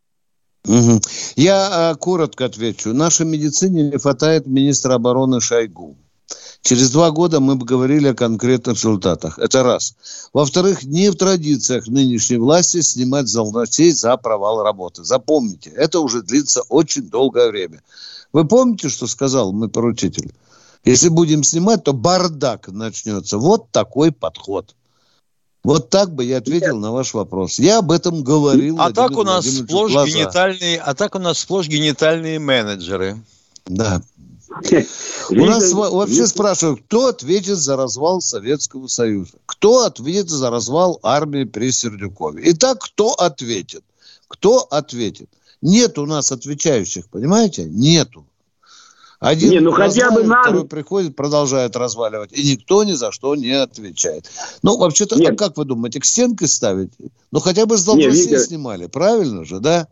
Мгм. 0.66 1.00
Я 1.36 1.90
а, 1.90 1.94
коротко 1.94 2.46
отвечу. 2.46 2.92
Нашей 2.92 3.26
медицине 3.26 3.84
не 3.90 3.98
хватает 3.98 4.46
министра 4.46 4.94
обороны 4.94 5.40
Шойгу. 5.40 5.96
Через 6.62 6.92
два 6.92 7.11
года 7.11 7.40
мы 7.40 7.57
бы 7.57 7.66
говорили 7.66 8.09
о 8.09 8.14
конкретных 8.14 8.77
результатах. 8.77 9.38
Это 9.40 9.64
раз. 9.64 9.96
Во-вторых, 10.33 10.85
не 10.85 11.11
в 11.11 11.16
традициях 11.16 11.88
нынешней 11.88 12.38
власти 12.38 12.83
снимать 12.83 13.29
с 13.29 13.35
волночей 13.35 13.90
за 13.90 14.16
провал 14.16 14.62
работы. 14.62 15.03
Запомните, 15.03 15.70
это 15.70 15.98
уже 15.98 16.22
длится 16.22 16.62
очень 16.68 17.11
долгое 17.11 17.51
время. 17.51 17.83
Вы 18.33 18.46
помните, 18.46 18.88
что 18.88 19.09
сказал 19.09 19.53
мой 19.53 19.68
поручитель? 19.68 20.33
Если 20.85 21.09
будем 21.09 21.42
снимать, 21.42 21.83
то 21.83 21.92
бардак 21.92 22.68
начнется. 22.68 23.38
Вот 23.38 23.70
такой 23.70 24.12
подход. 24.12 24.75
Вот 25.64 25.90
так 25.90 26.12
бы 26.12 26.25
я 26.25 26.38
ответил 26.38 26.79
на 26.79 26.92
ваш 26.92 27.14
вопрос. 27.14 27.59
Я 27.59 27.79
об 27.79 27.90
этом 27.90 28.22
говорил. 28.22 28.81
А 28.81 28.92
так 28.92 29.12
у 29.12 29.22
нас 29.22 29.46
сплошь 29.46 29.92
генитальные, 29.92 30.79
а 30.79 30.94
так 30.94 31.14
у 31.16 31.18
нас 31.18 31.38
сплошь 31.38 31.68
генитальные 31.68 32.38
менеджеры. 32.38 33.20
Да. 33.66 34.03
У 35.30 35.34
нас 35.46 35.72
во- 35.72 35.90
вообще 35.90 36.26
спрашивают, 36.26 36.82
кто 36.86 37.06
ответит 37.06 37.58
за 37.58 37.76
развал 37.76 38.20
Советского 38.20 38.86
Союза? 38.86 39.32
Кто 39.46 39.84
ответит 39.84 40.28
за 40.30 40.50
развал 40.50 40.98
армии 41.02 41.44
при 41.44 41.70
Сердюкове? 41.72 42.42
Итак, 42.52 42.78
кто 42.80 43.12
ответит? 43.12 43.82
Кто 44.28 44.60
ответит? 44.60 45.28
Нет 45.60 45.98
у 45.98 46.06
нас 46.06 46.32
отвечающих, 46.32 47.08
понимаете? 47.08 47.64
Нету. 47.64 48.26
Один 49.20 49.50
Не, 49.50 49.60
ну 49.60 49.70
хотя 49.70 50.10
бы 50.10 50.24
нам- 50.24 50.42
второй 50.42 50.66
приходит, 50.66 51.14
продолжает 51.14 51.76
разваливать. 51.76 52.32
И 52.32 52.42
никто 52.50 52.82
ни 52.82 52.92
за 52.94 53.12
что 53.12 53.36
не 53.36 53.52
отвечает. 53.52 54.28
Ну, 54.62 54.76
вообще-то, 54.76 55.14
а 55.14 55.36
как 55.36 55.56
вы 55.56 55.64
думаете, 55.64 56.00
к 56.00 56.04
стенке 56.04 56.48
ставить? 56.48 56.90
Ну, 57.30 57.38
хотя 57.38 57.64
бы 57.66 57.78
с 57.78 57.84
должностей 57.84 58.32
снимали, 58.40 58.86
правильно 58.86 59.44
же, 59.44 59.60
да? 59.60 59.86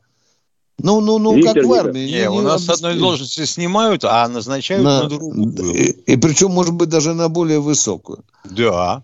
Ну, 0.82 1.00
ну, 1.00 1.18
ну, 1.18 1.34
Виктор 1.34 1.54
как 1.54 1.64
в 1.64 1.72
армии. 1.72 2.10
Не, 2.10 2.30
у 2.30 2.40
нас 2.40 2.64
с 2.64 2.68
одной 2.68 2.96
должности 2.96 3.44
снимают, 3.44 4.04
а 4.04 4.26
назначают 4.28 4.84
на, 4.84 5.02
На- 5.02 5.08
другую. 5.08 5.74
И, 5.74 5.90
и 6.12 6.16
причем, 6.16 6.52
может 6.52 6.74
быть, 6.74 6.88
даже 6.88 7.14
на 7.14 7.28
более 7.28 7.60
высокую. 7.60 8.20
Да. 8.44 9.02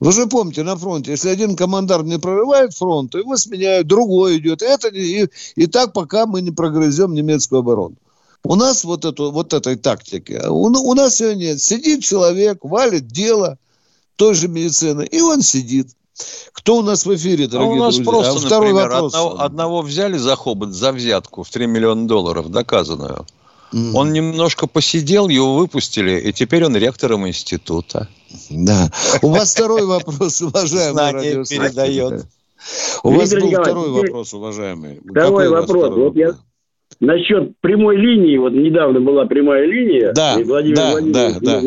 Вы 0.00 0.12
же 0.12 0.26
помните, 0.26 0.62
на 0.62 0.76
фронте, 0.76 1.10
если 1.10 1.28
один 1.28 1.56
командар 1.56 2.04
не 2.04 2.18
прорывает 2.18 2.72
фронт, 2.74 3.10
то 3.10 3.18
его 3.18 3.36
сменяют, 3.36 3.88
другой 3.88 4.38
идет. 4.38 4.62
Это, 4.62 4.88
и, 4.88 5.28
и 5.56 5.66
так, 5.66 5.92
пока 5.92 6.26
мы 6.26 6.40
не 6.40 6.52
прогрызем 6.52 7.14
немецкую 7.14 7.60
оборону. 7.60 7.96
У 8.44 8.54
нас 8.54 8.84
вот, 8.84 9.04
эту, 9.04 9.32
вот 9.32 9.52
этой 9.52 9.76
тактики, 9.76 10.40
у, 10.46 10.66
у 10.66 10.94
нас 10.94 11.20
ее 11.20 11.34
нет. 11.34 11.60
Сидит 11.60 12.04
человек, 12.04 12.58
валит 12.62 13.08
дело 13.08 13.58
той 14.16 14.34
же 14.34 14.48
медицины, 14.48 15.04
и 15.04 15.20
он 15.20 15.42
сидит. 15.42 15.88
Кто 16.52 16.76
у 16.78 16.82
нас 16.82 17.06
в 17.06 17.14
эфире, 17.14 17.44
А 17.44 17.48
дорогие 17.48 17.74
у 17.80 17.84
нас 17.84 17.94
друзья? 17.96 18.10
просто, 18.12 18.32
А 18.32 18.38
второй 18.46 18.68
например, 18.72 18.90
вопрос. 18.90 19.14
одного, 19.14 19.40
одного 19.40 19.82
взяли 19.82 20.16
за 20.16 20.36
хобот, 20.36 20.70
за 20.70 20.92
взятку 20.92 21.42
в 21.42 21.50
3 21.50 21.66
миллиона 21.66 22.06
долларов, 22.06 22.50
доказанную. 22.50 23.24
Он 23.94 24.12
немножко 24.12 24.66
посидел, 24.66 25.28
его 25.28 25.56
выпустили, 25.56 26.18
и 26.18 26.32
теперь 26.32 26.64
он 26.64 26.74
ректором 26.76 27.28
института. 27.28 28.08
Да. 28.50 28.90
У 29.20 29.28
вас 29.28 29.52
второй 29.54 29.84
вопрос, 29.84 30.40
уважаемый 30.42 31.12
радиослушатель. 31.12 31.58
передает. 31.58 32.24
У 33.02 33.10
вас 33.10 33.30
был 33.34 33.50
второй 33.50 33.90
вопрос, 33.90 34.32
уважаемый. 34.34 35.00
Второй 35.10 35.48
вопрос. 35.50 35.94
Вот 35.94 36.16
я 36.16 36.34
насчет 37.00 37.52
прямой 37.60 37.96
линии, 37.96 38.38
вот 38.38 38.52
недавно 38.52 39.00
была 39.00 39.26
прямая 39.26 39.66
линия, 39.66 40.12
Да, 40.14 40.40
и 40.40 40.44
Владимир 40.44 40.76
да, 40.76 40.90
Владимирович 40.92 41.36
да, 41.42 41.60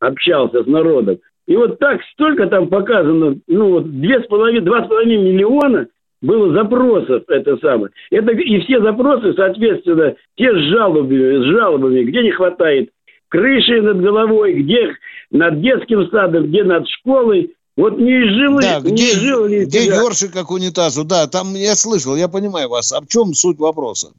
да. 0.00 0.08
общался 0.08 0.62
с 0.64 0.66
народом. 0.66 1.18
И 1.46 1.56
вот 1.56 1.78
так 1.78 2.00
столько 2.12 2.46
там 2.46 2.68
показано, 2.68 3.36
ну 3.46 3.70
вот 3.70 4.00
две 4.00 4.20
с 4.20 4.26
половиной, 4.26 4.62
два 4.64 4.84
с 4.84 4.88
половиной 4.88 5.18
миллиона 5.32 5.86
было 6.20 6.52
запросов, 6.52 7.22
это 7.28 7.56
самое. 7.58 7.90
Это 8.10 8.32
и 8.32 8.60
все 8.60 8.80
запросы, 8.80 9.32
соответственно, 9.34 10.14
те 10.36 10.52
с 10.52 10.58
жалобами, 10.70 11.42
с 11.42 11.44
жалобами, 11.44 12.02
где 12.02 12.22
не 12.22 12.30
хватает 12.32 12.90
крыши 13.28 13.80
над 13.80 14.00
головой, 14.00 14.54
где 14.54 14.96
над 15.30 15.60
детским 15.60 16.08
садом, 16.10 16.46
где 16.48 16.64
над 16.64 16.88
школой. 16.88 17.52
Вот 17.76 17.98
не 17.98 18.10
изжило, 18.24 18.60
Да, 18.62 18.80
не 18.80 18.92
где, 18.92 19.48
ли 19.58 19.64
где 19.66 19.80
тебя- 19.84 19.96
ёршик 19.96 20.32
как 20.32 20.50
унитазу? 20.50 21.04
Да, 21.04 21.26
там 21.26 21.48
я 21.54 21.74
слышал, 21.74 22.16
я 22.16 22.26
понимаю 22.26 22.70
вас. 22.70 22.90
А 22.92 23.00
в 23.02 23.06
чем 23.06 23.34
суть 23.34 23.58
вопроса? 23.58 24.12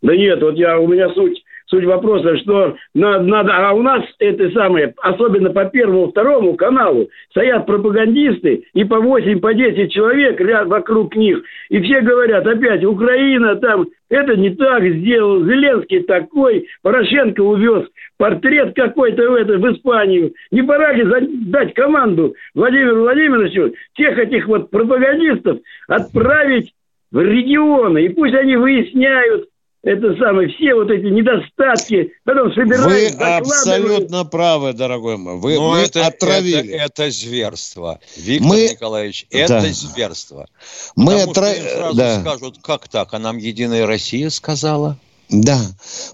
Да 0.00 0.16
нет, 0.16 0.40
вот 0.40 0.54
я, 0.56 0.78
у 0.78 0.86
меня 0.86 1.12
суть, 1.14 1.41
суть 1.72 1.86
вопроса, 1.86 2.36
что 2.36 2.76
надо, 2.94 3.24
надо, 3.24 3.52
а 3.54 3.72
у 3.72 3.82
нас 3.82 4.04
это 4.18 4.50
самое, 4.50 4.94
особенно 5.02 5.50
по 5.50 5.64
первому, 5.64 6.10
второму 6.10 6.54
каналу, 6.54 7.08
стоят 7.30 7.64
пропагандисты, 7.64 8.64
и 8.74 8.84
по 8.84 9.00
8, 9.00 9.40
по 9.40 9.54
10 9.54 9.90
человек 9.90 10.38
ряд 10.38 10.68
вокруг 10.68 11.16
них, 11.16 11.42
и 11.70 11.80
все 11.80 12.02
говорят, 12.02 12.46
опять, 12.46 12.84
Украина 12.84 13.56
там, 13.56 13.86
это 14.10 14.36
не 14.36 14.50
так 14.50 14.84
сделал, 14.84 15.42
Зеленский 15.44 16.02
такой, 16.02 16.68
Порошенко 16.82 17.40
увез 17.40 17.86
портрет 18.18 18.74
какой-то 18.76 19.30
в, 19.30 19.34
это, 19.34 19.56
в 19.56 19.72
Испанию. 19.72 20.34
Не 20.50 20.62
пора 20.62 20.92
ли 20.92 21.04
дать 21.46 21.72
команду 21.72 22.34
Владимиру 22.54 23.00
Владимировичу 23.00 23.74
тех 23.94 24.18
этих 24.18 24.46
вот 24.46 24.70
пропагандистов 24.70 25.58
отправить 25.88 26.72
в 27.10 27.20
регионы, 27.20 28.04
и 28.04 28.08
пусть 28.10 28.34
они 28.34 28.56
выясняют, 28.56 29.48
это 29.82 30.14
самое, 30.16 30.48
все 30.48 30.74
вот 30.74 30.90
эти 30.90 31.06
недостатки, 31.06 32.12
потом 32.24 32.48
Вы 32.48 32.54
собирают, 32.54 33.12
докладывают. 33.12 33.46
абсолютно 33.46 34.24
правы, 34.24 34.72
дорогой 34.74 35.16
мой. 35.16 35.36
Вы, 35.38 35.54
Ну, 35.56 35.72
мы 35.72 35.78
это, 35.78 36.06
отравили. 36.06 36.70
Это, 36.74 37.02
это 37.04 37.10
зверство. 37.10 37.98
Виктор 38.16 38.48
Мы- 38.48 38.68
Николаевич, 38.70 39.26
Да. 39.30 39.38
это 39.38 39.72
зверство. 39.72 40.46
Мы 40.94 41.12
Потому 41.18 41.32
отра- 41.32 41.54
что 41.54 41.76
сразу 41.76 41.96
да. 41.96 42.20
скажут, 42.20 42.58
как 42.62 42.88
так, 42.88 43.12
а 43.12 43.18
нам 43.18 43.38
Единая 43.38 43.86
Россия 43.86 44.30
сказала? 44.30 44.96
Да, 45.28 45.58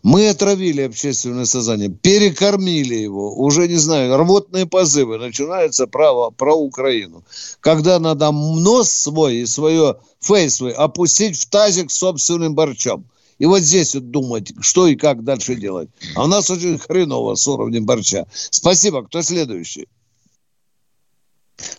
мы 0.04 0.28
отравили 0.28 0.82
общественное 0.82 1.44
сознание, 1.44 1.88
перекормили 1.90 2.94
его, 2.94 3.34
уже 3.36 3.66
не 3.66 3.74
знаю, 3.74 4.16
рвотные 4.16 4.64
позывы, 4.64 5.18
начинается 5.18 5.88
право 5.88 6.30
про 6.30 6.54
Украину. 6.54 7.24
Когда 7.58 7.98
надо 7.98 8.30
нос 8.30 8.90
свой 8.92 9.38
и 9.38 9.46
свое 9.46 9.96
фейс 10.20 10.56
свой 10.56 10.70
опустить 10.72 11.36
в 11.36 11.50
тазик 11.50 11.90
с 11.90 11.98
собственным 11.98 12.54
борчом. 12.54 13.04
И 13.38 13.46
вот 13.46 13.60
здесь 13.60 13.94
вот 13.94 14.10
думать, 14.10 14.52
что 14.60 14.86
и 14.86 14.96
как 14.96 15.22
дальше 15.22 15.54
делать. 15.54 15.88
А 16.16 16.24
у 16.24 16.26
нас 16.26 16.50
очень 16.50 16.78
хреново 16.78 17.34
с 17.34 17.46
уровнем 17.46 17.86
борча. 17.86 18.26
Спасибо. 18.30 19.04
Кто 19.04 19.22
следующий? 19.22 19.88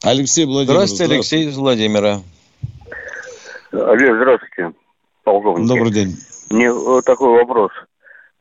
Алексей 0.03 0.45
Владимирович. 0.45 0.69
Здравствуйте, 0.69 1.13
Алексей 1.13 1.47
из 1.47 1.57
Владимира. 1.57 2.21
Олег, 3.71 4.15
здравствуйте, 4.15 4.73
полковник. 5.23 5.67
Добрый 5.67 5.91
день. 5.91 6.17
Мне 6.49 6.71
вот 6.71 7.05
такой 7.05 7.29
вопрос. 7.29 7.71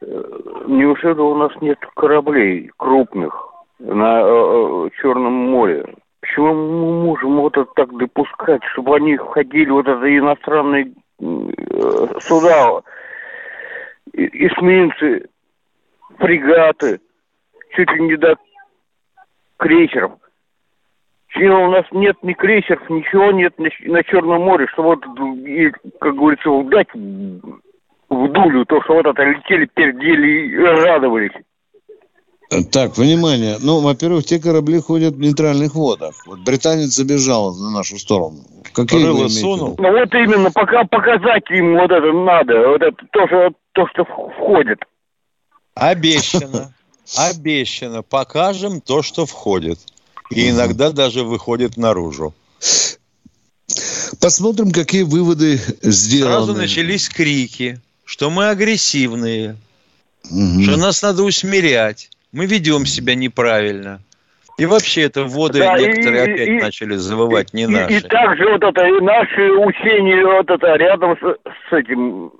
Э, 0.00 0.22
Неужели 0.66 1.18
у 1.18 1.34
нас 1.34 1.52
нет 1.60 1.78
кораблей 1.94 2.70
крупных 2.76 3.34
на 3.78 4.20
э, 4.20 4.24
э, 4.24 4.90
Черном 5.00 5.32
море? 5.32 5.84
Почему 6.20 6.54
мы 6.54 7.04
можем 7.06 7.36
вот 7.40 7.56
это 7.56 7.70
так 7.76 7.96
допускать, 7.96 8.62
чтобы 8.72 8.96
они 8.96 9.16
входили, 9.16 9.70
вот 9.70 9.86
это 9.86 10.18
иностранные 10.18 10.92
э, 11.20 12.20
суда, 12.20 12.82
эсминцы, 14.26 15.28
фрегаты, 16.18 17.00
чуть 17.74 17.90
ли 17.92 18.00
не 18.00 18.16
до 18.16 18.36
крейсеров? 19.56 20.12
Почему 21.28 21.66
у 21.66 21.70
нас 21.70 21.84
нет 21.92 22.16
ни 22.22 22.32
крейсеров, 22.32 22.88
ничего 22.88 23.30
нет 23.30 23.54
на, 23.58 24.02
Черном 24.02 24.42
море, 24.42 24.66
что 24.68 24.82
вот, 24.82 25.04
и, 25.46 25.70
как 26.00 26.14
говорится, 26.14 26.50
дать 26.64 26.88
в 26.94 28.28
дулю 28.32 28.64
то, 28.64 28.82
что 28.82 28.94
вот 28.94 29.06
это 29.06 29.22
летели, 29.22 29.66
пердели 29.66 30.48
и 30.48 30.56
радовались. 30.58 31.32
Так, 32.48 32.96
внимание. 32.96 33.58
Ну, 33.60 33.80
во-первых, 33.80 34.24
те 34.24 34.38
корабли 34.38 34.80
ходят 34.80 35.14
в 35.14 35.20
нейтральных 35.20 35.74
водах. 35.74 36.14
Вот 36.26 36.40
британец 36.40 36.94
забежал 36.94 37.54
на 37.54 37.70
нашу 37.70 37.98
сторону. 37.98 38.42
Какие 38.72 39.04
в 39.04 39.28
виду? 39.28 39.76
Ну 39.78 39.92
вот 39.92 40.14
именно, 40.14 40.50
пока 40.50 40.84
показать 40.84 41.50
им 41.50 41.74
вот 41.74 41.90
это 41.90 42.12
надо, 42.12 42.68
вот 42.68 42.82
это 42.82 42.96
то, 43.12 43.26
что, 43.26 43.50
то, 43.72 43.86
что 43.88 44.04
входит. 44.04 44.78
Обещано. 45.74 46.72
Обещано. 47.16 48.02
Покажем 48.02 48.80
то, 48.80 49.02
что 49.02 49.26
входит. 49.26 49.78
И 50.30 50.48
иногда 50.48 50.90
даже 50.90 51.24
выходит 51.24 51.76
наружу. 51.76 52.34
Посмотрим, 54.20 54.70
какие 54.70 55.02
выводы 55.02 55.60
сделаны. 55.82 56.34
Сразу 56.34 56.54
начались 56.54 57.08
крики, 57.08 57.80
что 58.04 58.30
мы 58.30 58.48
агрессивные, 58.48 59.56
что 60.22 60.76
нас 60.76 61.02
надо 61.02 61.24
усмирять. 61.24 62.10
Мы 62.32 62.46
ведем 62.46 62.86
себя 62.86 63.14
неправильно. 63.14 64.00
И 64.58 64.66
вообще 64.66 65.02
это 65.02 65.24
воды 65.24 65.60
Да, 65.60 65.76
и- 65.78 65.86
некоторые 65.86 66.26
и- 66.26 66.32
опять 66.32 66.48
и- 66.48 66.60
начали 66.60 66.94
завывать, 66.96 67.54
не 67.54 67.62
И, 67.62 67.66
наши. 67.68 67.94
и 67.94 68.00
также 68.00 68.44
вот 68.50 68.62
это, 68.62 68.86
и 68.86 69.00
наши 69.00 69.52
учения 69.52 70.24
вот 70.24 70.50
это 70.50 70.74
рядом 70.74 71.16
с, 71.16 71.20
с 71.70 71.72
этим, 71.72 72.32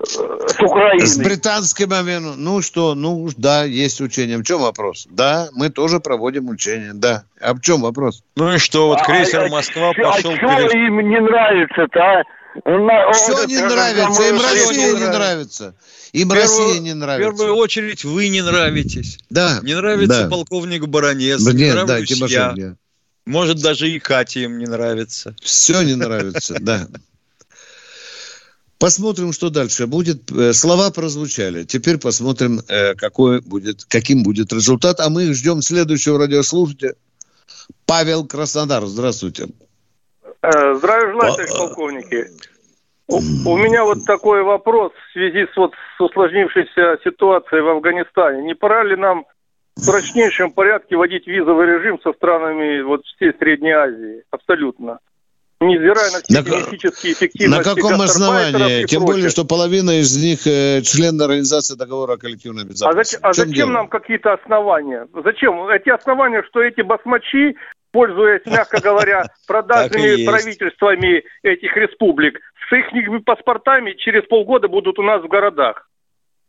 с 0.00 0.60
Украиной. 0.62 1.06
С 1.06 1.18
британским 1.18 1.92
авианом. 1.92 2.34
Ну 2.38 2.62
что, 2.62 2.94
ну 2.94 3.28
да, 3.36 3.64
есть 3.64 4.00
учения. 4.00 4.38
В 4.38 4.44
чем 4.44 4.60
вопрос? 4.60 5.06
Да, 5.10 5.48
мы 5.54 5.68
тоже 5.68 6.00
проводим 6.00 6.48
учения, 6.48 6.92
да. 6.94 7.24
А 7.40 7.52
в 7.52 7.60
чем 7.60 7.82
вопрос? 7.82 8.22
Ну 8.36 8.54
и 8.54 8.58
что, 8.58 8.88
вот 8.88 9.02
крейсер 9.02 9.44
а, 9.44 9.48
Москва 9.48 9.92
чё- 9.92 10.02
пошел 10.04 10.30
а 10.32 10.36
что 10.36 10.46
перед... 10.46 10.74
им 10.74 11.00
не 11.08 11.20
нравится-то, 11.20 12.00
а? 12.00 12.22
Все 12.64 13.44
не 13.46 13.58
нравится, 13.60 14.22
им 14.28 14.40
Россия 14.40 14.92
не 14.94 15.06
нравится. 15.06 15.74
Им 16.12 16.28
В 16.28 16.32
первую- 16.32 16.58
Россия 16.68 16.80
не 16.80 16.92
В 16.92 16.96
нравится. 16.96 17.30
первую 17.36 17.56
очередь 17.56 18.04
вы 18.04 18.28
не 18.28 18.42
нравитесь. 18.42 19.18
Да. 19.30 19.60
Не 19.62 19.74
нравится 19.76 20.22
да. 20.24 20.28
полковник 20.28 20.86
Баранец, 20.86 21.42
Да 21.42 21.52
не 21.52 21.72
да, 21.72 21.84
нравлюсь 21.84 22.08
Тимошенко. 22.08 22.60
я. 22.60 22.76
Может, 23.26 23.60
даже 23.60 23.90
и 23.90 23.98
Кате 23.98 24.44
им 24.44 24.58
не 24.58 24.64
нравится. 24.66 25.36
Все 25.42 25.82
не 25.82 25.94
нравится, 25.94 26.56
да. 26.60 26.88
Посмотрим, 28.78 29.32
что 29.32 29.50
дальше 29.50 29.86
будет. 29.88 30.30
Э, 30.30 30.52
Слова 30.52 30.90
прозвучали. 30.90 31.64
Теперь 31.64 31.98
посмотрим, 31.98 32.62
э, 32.68 32.94
какой 32.94 33.40
будет, 33.40 33.84
каким 33.84 34.22
будет 34.22 34.52
результат. 34.52 35.00
А 35.00 35.10
мы 35.10 35.34
ждем 35.34 35.62
следующего 35.62 36.16
радиослушателя. 36.18 36.94
Павел 37.86 38.24
Краснодар. 38.24 38.86
Здравствуйте. 38.86 39.48
Э, 40.42 40.74
Здравия 40.74 41.12
желаю, 41.12 41.32
товарищ 41.32 41.50
полковники. 41.56 42.26
У, 43.08 43.56
меня 43.56 43.84
вот 43.84 44.04
такой 44.04 44.42
вопрос 44.42 44.92
в 44.92 45.12
связи 45.14 45.46
с, 45.50 45.56
вот, 45.56 45.72
с 45.96 46.00
усложнившейся 46.00 46.98
ситуацией 47.02 47.62
в 47.62 47.68
Афганистане. 47.68 48.42
Не 48.42 48.54
пора 48.54 48.84
ли 48.84 48.96
нам 48.96 49.24
в 49.76 49.80
срочнейшем 49.80 50.50
порядке 50.52 50.96
вводить 50.96 51.26
визовый 51.26 51.66
режим 51.66 51.98
со 52.02 52.12
странами 52.12 52.82
вот 52.82 53.04
всей 53.16 53.32
Средней 53.38 53.72
Азии? 53.72 54.24
Абсолютно. 54.30 54.98
Невзирая 55.60 56.10
на 56.12 56.20
все 56.20 56.40
мифические 56.42 57.14
эффективности 57.14 57.58
На 57.58 57.64
каком 57.74 58.00
основании? 58.00 58.84
Тем 58.84 59.00
прочее. 59.00 59.14
более, 59.14 59.28
что 59.30 59.44
половина 59.44 59.98
из 59.98 60.16
них 60.22 60.46
э, 60.46 60.82
члены 60.82 61.22
Организации 61.22 61.76
договора 61.76 62.12
о 62.12 62.16
коллективной 62.18 62.62
А, 62.62 62.66
безопасности. 62.66 63.16
зач- 63.16 63.20
а 63.22 63.32
В 63.32 63.34
чем 63.36 63.44
зачем 63.46 63.54
дело? 63.56 63.70
нам 63.72 63.88
какие-то 63.88 64.34
основания? 64.34 65.08
Зачем? 65.24 65.66
Эти 65.68 65.88
основания, 65.88 66.44
что 66.48 66.62
эти 66.62 66.82
басмачи, 66.82 67.56
пользуясь, 67.92 68.42
мягко 68.46 68.80
говоря, 68.80 69.26
продажными 69.46 70.24
правительствами 70.24 71.24
этих 71.42 71.76
республик, 71.76 72.40
с 72.68 72.72
их 72.74 73.24
паспортами 73.24 73.92
через 73.92 74.24
полгода 74.26 74.68
будут 74.68 74.98
у 74.98 75.02
нас 75.02 75.22
в 75.22 75.28
городах. 75.28 75.88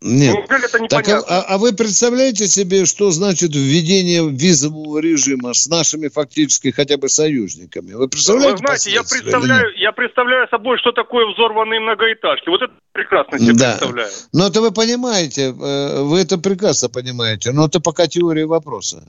Нет. 0.01 0.33
Неужели 0.33 0.65
это 0.65 0.87
Так, 0.87 1.09
а, 1.09 1.41
а- 1.41 1.57
вы 1.57 1.73
представляете 1.73 2.47
себе, 2.47 2.85
что 2.85 3.11
значит 3.11 3.53
введение 3.53 4.29
визового 4.29 4.99
режима 4.99 5.53
с 5.53 5.67
нашими 5.67 6.07
фактически 6.07 6.71
хотя 6.71 6.95
бы 6.95 7.09
союзниками? 7.09 7.93
Вы 7.93 8.07
представляете? 8.07 8.51
Вы 8.53 8.57
знаете, 8.59 8.91
я 8.91 9.01
представляю, 9.01 9.77
я 9.77 9.91
представляю 9.91 10.47
собой, 10.47 10.77
что 10.77 10.93
такое 10.93 11.25
взорванные 11.33 11.81
многоэтажки. 11.81 12.47
Вот 12.47 12.61
это 12.61 12.73
прекрасно 12.93 13.39
себе 13.39 13.53
Да. 13.53 13.71
представляю. 13.71 14.09
Но 14.31 14.47
это 14.47 14.61
вы 14.61 14.71
понимаете, 14.71 15.49
э, 15.49 16.01
вы 16.03 16.21
это 16.21 16.37
прекрасно 16.37 16.87
понимаете, 16.87 17.51
но 17.51 17.65
это 17.65 17.81
пока 17.81 18.07
теория 18.07 18.45
вопроса. 18.45 19.03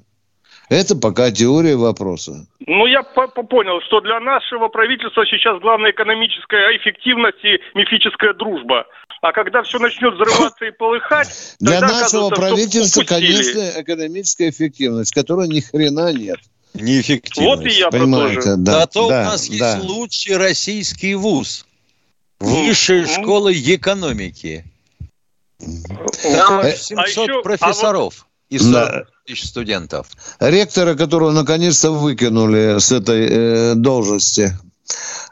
Это 0.70 0.94
пока 0.94 1.30
теория 1.32 1.74
вопроса. 1.76 2.46
Ну, 2.64 2.86
я 2.86 3.02
по- 3.02 3.26
по- 3.26 3.42
понял, 3.42 3.80
что 3.86 4.00
для 4.00 4.20
нашего 4.20 4.68
правительства 4.68 5.26
сейчас 5.26 5.60
главная 5.60 5.90
экономическая 5.90 6.76
эффективность 6.78 7.44
и 7.44 7.58
мифическая 7.76 8.32
дружба. 8.34 8.86
А 9.20 9.32
когда 9.32 9.62
все 9.64 9.78
начнет 9.80 10.14
взрываться 10.14 10.64
и 10.64 10.70
полыхать, 10.70 11.56
Для 11.60 11.80
тогда 11.80 12.00
нашего 12.00 12.30
правительства, 12.30 13.02
конечно, 13.02 13.60
экономическая 13.82 14.50
эффективность, 14.50 15.12
которой 15.12 15.48
ни 15.48 15.58
хрена 15.60 16.12
нет. 16.12 16.38
Неэффективность. 16.74 17.62
Вот 17.62 17.66
и 17.66 17.70
я 17.76 17.90
про 17.90 17.98
то 17.98 18.04
Понимаете, 18.04 18.40
же. 18.42 18.56
да. 18.58 18.72
Зато 18.80 19.08
да, 19.08 19.20
у 19.22 19.24
нас 19.24 19.48
да. 19.48 19.54
есть 19.74 19.84
лучший 19.90 20.36
российский 20.36 21.16
вуз. 21.16 21.66
Высшая 22.38 23.06
школа 23.06 23.52
экономики. 23.52 24.64
Там 25.58 26.60
Э, 26.60 26.72
700 26.76 26.96
а 26.98 27.08
еще- 27.08 27.42
профессоров 27.42 28.26
и 28.50 28.58
Да. 28.58 28.86
40 28.86 29.08
тысяч 29.26 29.48
студентов. 29.48 30.08
Ректора, 30.40 30.94
которого 30.94 31.30
наконец-то 31.30 31.92
выкинули 31.92 32.78
с 32.78 32.92
этой 32.92 33.26
э, 33.28 33.74
должности. 33.76 34.58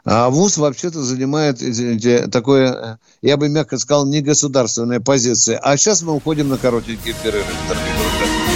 А 0.05 0.29
ВУЗ 0.29 0.57
вообще-то 0.57 1.03
занимает, 1.03 1.61
извините, 1.61 2.27
такое, 2.27 2.99
я 3.21 3.37
бы 3.37 3.49
мягко 3.49 3.77
сказал, 3.77 4.05
не 4.05 4.21
государственная 4.21 5.01
позиция. 5.01 5.59
А 5.59 5.75
сейчас 5.75 6.01
мы 6.01 6.13
уходим 6.13 6.47
на 6.47 6.57
коротенький 6.57 7.13
перерыв, 7.21 7.45
дорогие 7.67 7.93
друзья. 7.93 8.48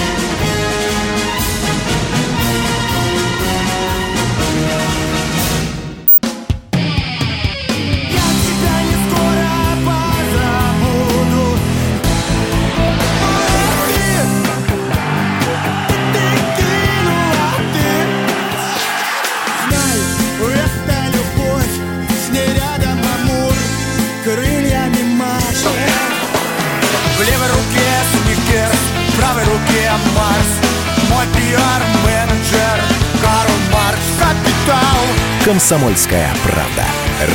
«Комсомольская 35.45 36.33
правда». 36.45 36.85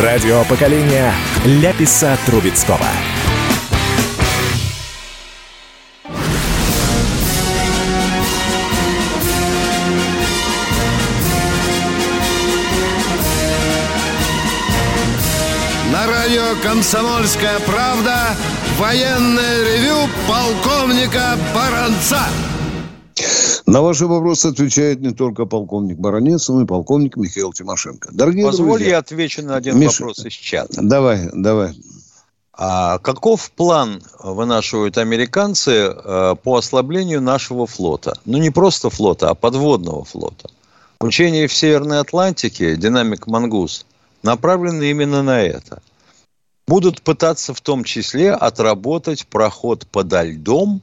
Радио 0.02 0.42
поколения 0.44 1.12
Ляписа 1.44 2.16
Трубецкого. 2.24 2.78
На 15.92 16.06
радио 16.06 16.56
«Комсомольская 16.62 17.58
правда» 17.66 18.34
военное 18.78 19.64
ревю 19.64 20.08
полковника 20.26 21.36
Баранца. 21.54 22.22
На 23.68 23.82
ваши 23.82 24.06
вопросы 24.06 24.46
отвечает 24.46 25.02
не 25.02 25.12
только 25.12 25.44
полковник 25.44 25.98
Баранец, 25.98 26.48
но 26.48 26.62
и 26.62 26.64
полковник 26.64 27.18
Михаил 27.18 27.52
Тимошенко. 27.52 28.08
Дорогие 28.12 28.46
Позволь, 28.46 28.78
друзья, 28.78 28.88
я 28.88 28.98
отвечу 28.98 29.42
на 29.42 29.56
один 29.56 29.78
Миша, 29.78 30.04
вопрос 30.04 30.24
из 30.24 30.32
чата. 30.32 30.80
давай, 30.82 31.28
давай. 31.34 31.74
А 32.54 32.98
каков 32.98 33.50
план 33.50 34.02
вынашивают 34.20 34.96
американцы 34.96 35.70
э, 35.70 36.36
по 36.42 36.56
ослаблению 36.56 37.20
нашего 37.20 37.66
флота? 37.66 38.14
Ну, 38.24 38.38
не 38.38 38.48
просто 38.48 38.88
флота, 38.88 39.28
а 39.28 39.34
подводного 39.34 40.02
флота. 40.02 40.48
Учения 41.00 41.46
в 41.46 41.52
Северной 41.52 42.00
Атлантике, 42.00 42.74
динамик 42.74 43.26
«Мангус», 43.26 43.84
направлены 44.22 44.88
именно 44.88 45.22
на 45.22 45.42
это. 45.42 45.82
Будут 46.66 47.02
пытаться 47.02 47.52
в 47.52 47.60
том 47.60 47.84
числе 47.84 48.32
отработать 48.32 49.26
проход 49.26 49.86
подо 49.86 50.22
льдом 50.22 50.80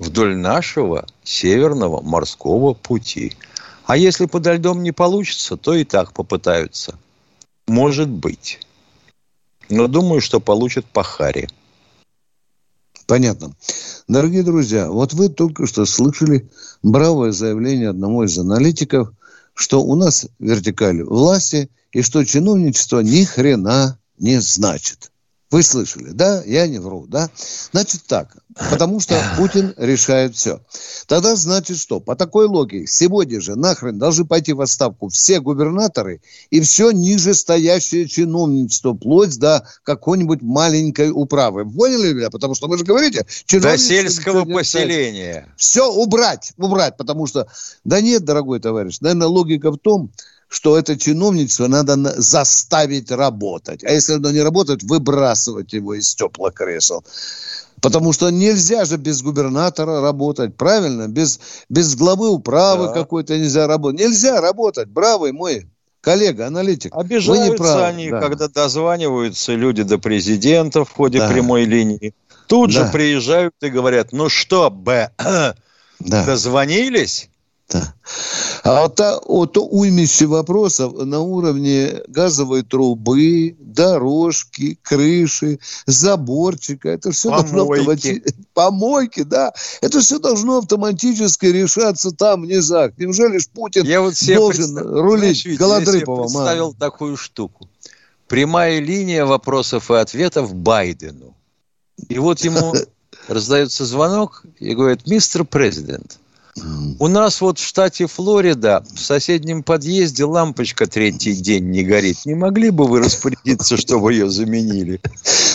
вдоль 0.00 0.36
нашего 0.36 1.06
Северного 1.22 2.00
морского 2.00 2.74
пути. 2.74 3.36
А 3.84 3.96
если 3.96 4.26
подо 4.26 4.54
льдом 4.54 4.82
не 4.82 4.92
получится, 4.92 5.56
то 5.56 5.74
и 5.74 5.84
так 5.84 6.12
попытаются. 6.12 6.98
Может 7.68 8.08
быть. 8.08 8.58
Но 9.68 9.86
думаю, 9.86 10.20
что 10.20 10.40
получат 10.40 10.86
по 10.86 11.04
харе. 11.04 11.48
Понятно. 13.06 13.52
Дорогие 14.08 14.42
друзья, 14.42 14.88
вот 14.88 15.12
вы 15.12 15.28
только 15.28 15.66
что 15.66 15.84
слышали 15.84 16.48
бравое 16.82 17.32
заявление 17.32 17.90
одного 17.90 18.24
из 18.24 18.38
аналитиков, 18.38 19.10
что 19.54 19.82
у 19.82 19.94
нас 19.96 20.26
вертикаль 20.38 21.02
власти 21.02 21.70
и 21.92 22.02
что 22.02 22.24
чиновничество 22.24 23.00
ни 23.00 23.24
хрена 23.24 23.98
не 24.18 24.40
значит. 24.40 25.10
Вы 25.50 25.64
слышали, 25.64 26.10
да? 26.10 26.44
Я 26.46 26.68
не 26.68 26.78
вру, 26.78 27.06
да? 27.08 27.28
Значит 27.72 28.02
так, 28.06 28.36
потому 28.70 29.00
что 29.00 29.20
Путин 29.36 29.74
решает 29.76 30.36
все. 30.36 30.60
Тогда 31.08 31.34
значит 31.34 31.76
что? 31.76 31.98
По 31.98 32.14
такой 32.14 32.46
логике, 32.46 32.86
сегодня 32.86 33.40
же 33.40 33.56
нахрен 33.56 33.98
должны 33.98 34.24
пойти 34.24 34.52
в 34.52 34.60
отставку 34.60 35.08
все 35.08 35.40
губернаторы 35.40 36.22
и 36.50 36.60
все 36.60 36.92
нижестоящее 36.92 38.06
чиновничество, 38.06 38.94
вплоть 38.94 39.36
до 39.40 39.66
какой-нибудь 39.82 40.40
маленькой 40.40 41.10
управы. 41.10 41.68
Поняли 41.68 42.12
меня? 42.12 42.30
Потому 42.30 42.54
что 42.54 42.68
вы 42.68 42.78
же 42.78 42.84
говорите... 42.84 43.26
До 43.50 43.76
сельского 43.76 44.44
поселения. 44.44 45.52
Все 45.56 45.90
убрать, 45.92 46.52
убрать, 46.58 46.96
потому 46.96 47.26
что... 47.26 47.48
Да 47.82 48.00
нет, 48.00 48.24
дорогой 48.24 48.60
товарищ, 48.60 49.00
наверное, 49.00 49.26
логика 49.26 49.72
в 49.72 49.78
том, 49.78 50.12
что 50.50 50.76
это 50.76 50.98
чиновничество 50.98 51.68
надо 51.68 51.94
на- 51.96 52.20
заставить 52.20 53.10
работать. 53.12 53.84
А 53.84 53.92
если 53.92 54.14
оно 54.14 54.32
не 54.32 54.40
работает, 54.42 54.82
выбрасывать 54.82 55.72
его 55.72 55.94
из 55.94 56.12
теплых 56.14 56.54
кресел. 56.54 57.04
Потому 57.80 58.12
что 58.12 58.28
нельзя 58.30 58.84
же 58.84 58.96
без 58.96 59.22
губернатора 59.22 60.00
работать, 60.00 60.56
правильно? 60.56 61.06
Без, 61.06 61.38
без 61.70 61.94
главы 61.94 62.28
управы 62.28 62.86
Да. 62.88 62.92
какой-то 62.92 63.38
нельзя 63.38 63.68
работать. 63.68 64.00
Нельзя 64.00 64.40
работать, 64.40 64.88
бравый 64.88 65.30
мой 65.32 65.66
коллега, 66.00 66.48
аналитик. 66.48 66.94
Вы 66.96 67.04
не 67.04 67.06
Обижаются 67.06 67.54
правы, 67.56 67.82
они, 67.84 68.10
да. 68.10 68.20
когда 68.20 68.48
дозваниваются 68.48 69.54
люди 69.54 69.84
до 69.84 69.98
президента 69.98 70.84
в 70.84 70.90
ходе 70.90 71.18
Да. 71.20 71.28
прямой 71.28 71.64
линии. 71.64 72.12
Тут 72.48 72.74
Да. 72.74 72.86
же 72.86 72.92
приезжают 72.92 73.54
и 73.62 73.68
говорят, 73.68 74.08
ну 74.12 74.28
что, 74.28 74.68
Б, 74.68 75.10
Да. 76.00 76.24
дозвонились? 76.26 77.28
А 78.64 78.82
вот, 78.82 78.94
та, 78.96 79.20
вот 79.26 79.52
то 79.52 79.64
уймище 79.64 80.26
вопросов 80.26 80.94
на 81.06 81.20
уровне 81.20 82.02
газовой 82.08 82.62
трубы, 82.62 83.56
дорожки, 83.58 84.78
крыши, 84.82 85.58
заборчика. 85.86 86.88
Это 86.90 87.10
все 87.12 87.30
должно 87.30 87.66
Помойки. 87.66 87.80
автомати- 87.80 88.34
Помойки, 88.54 89.22
да. 89.22 89.52
Это 89.80 90.00
все 90.00 90.18
должно 90.18 90.58
автоматически 90.58 91.46
решаться 91.46 92.10
там, 92.10 92.42
в 92.42 92.46
низах. 92.46 92.92
Неужели 92.98 93.38
ж 93.38 93.48
Путин 93.54 93.84
Я 93.86 94.00
вот 94.00 94.16
себе 94.16 94.36
должен 94.36 94.74
представ- 94.76 95.00
рулить 95.00 95.20
Знаешь, 95.20 95.44
Витя, 95.44 95.50
я 95.50 95.56
себе 95.56 95.64
Голодрыповым? 95.66 96.20
а? 96.20 96.28
представил 96.28 96.74
такую 96.74 97.16
штуку. 97.16 97.68
Прямая 98.28 98.78
линия 98.80 99.24
вопросов 99.24 99.90
и 99.90 99.94
ответов 99.94 100.54
Байдену. 100.54 101.34
И 102.08 102.18
вот 102.18 102.40
ему 102.44 102.74
раздается 103.28 103.84
звонок 103.84 104.44
и 104.60 104.74
говорит, 104.74 105.06
мистер 105.08 105.44
президент, 105.44 106.19
у 106.98 107.08
нас 107.08 107.40
вот 107.40 107.58
в 107.58 107.66
штате 107.66 108.06
Флорида 108.06 108.84
в 108.94 108.98
соседнем 109.00 109.62
подъезде 109.62 110.24
лампочка 110.24 110.86
третий 110.86 111.34
день 111.34 111.70
не 111.70 111.82
горит. 111.84 112.18
Не 112.24 112.34
могли 112.34 112.70
бы 112.70 112.86
вы 112.86 113.00
распорядиться, 113.00 113.76
чтобы 113.76 114.12
ее 114.12 114.28
заменили? 114.28 115.00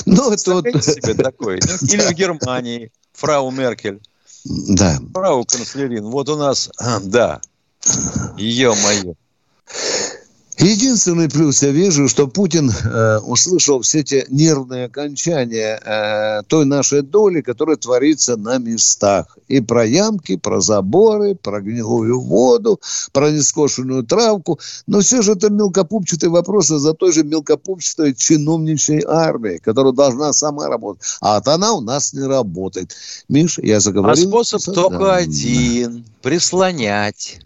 Ну, 0.05 0.31
это 0.31 0.53
вот... 0.55 0.65
Себе 0.83 1.13
такое? 1.23 1.55
нет? 1.55 1.83
Или 1.83 2.01
в 2.01 2.13
Германии, 2.13 2.91
фрау 3.13 3.51
Меркель, 3.51 4.01
Да. 4.45 4.99
фрау 5.13 5.45
канцлерин. 5.45 6.05
Вот 6.05 6.29
у 6.29 6.37
нас, 6.37 6.69
да, 7.03 7.41
ее 8.37 8.73
мое. 8.83 9.15
Единственный 10.57 11.29
плюс 11.29 11.61
я 11.63 11.71
вижу, 11.71 12.07
что 12.07 12.27
Путин 12.27 12.71
э, 12.71 13.17
услышал 13.19 13.81
все 13.81 14.03
те 14.03 14.25
нервные 14.29 14.85
окончания 14.85 15.77
э, 15.83 16.43
той 16.47 16.65
нашей 16.65 17.01
доли, 17.01 17.41
которая 17.41 17.75
творится 17.75 18.37
на 18.37 18.57
местах. 18.57 19.37
И 19.49 19.59
про 19.59 19.85
ямки, 19.85 20.37
про 20.37 20.61
заборы, 20.61 21.35
про 21.35 21.59
гнилую 21.61 22.21
воду, 22.21 22.79
про 23.11 23.31
нескошенную 23.31 24.03
травку. 24.03 24.57
Но 24.87 25.01
все 25.01 25.21
же 25.21 25.33
это 25.33 25.49
мелкопупчатые 25.49 26.29
вопросы 26.29 26.77
за 26.77 26.93
той 26.93 27.11
же 27.11 27.23
мелкопупчатой 27.23 28.15
чиновничьей 28.15 29.03
армией, 29.05 29.59
которая 29.59 29.91
должна 29.93 30.31
сама 30.31 30.67
работать. 30.69 31.03
А 31.19 31.35
вот 31.35 31.47
она 31.49 31.73
у 31.73 31.81
нас 31.81 32.13
не 32.13 32.23
работает. 32.25 32.95
Миш, 33.27 33.59
я 33.59 33.77
А 33.77 33.79
заговорил. 33.81 34.29
способ 34.29 34.63
только 34.73 34.99
Да. 34.99 35.15
один– 35.17 36.05
прислонять. 36.25 37.39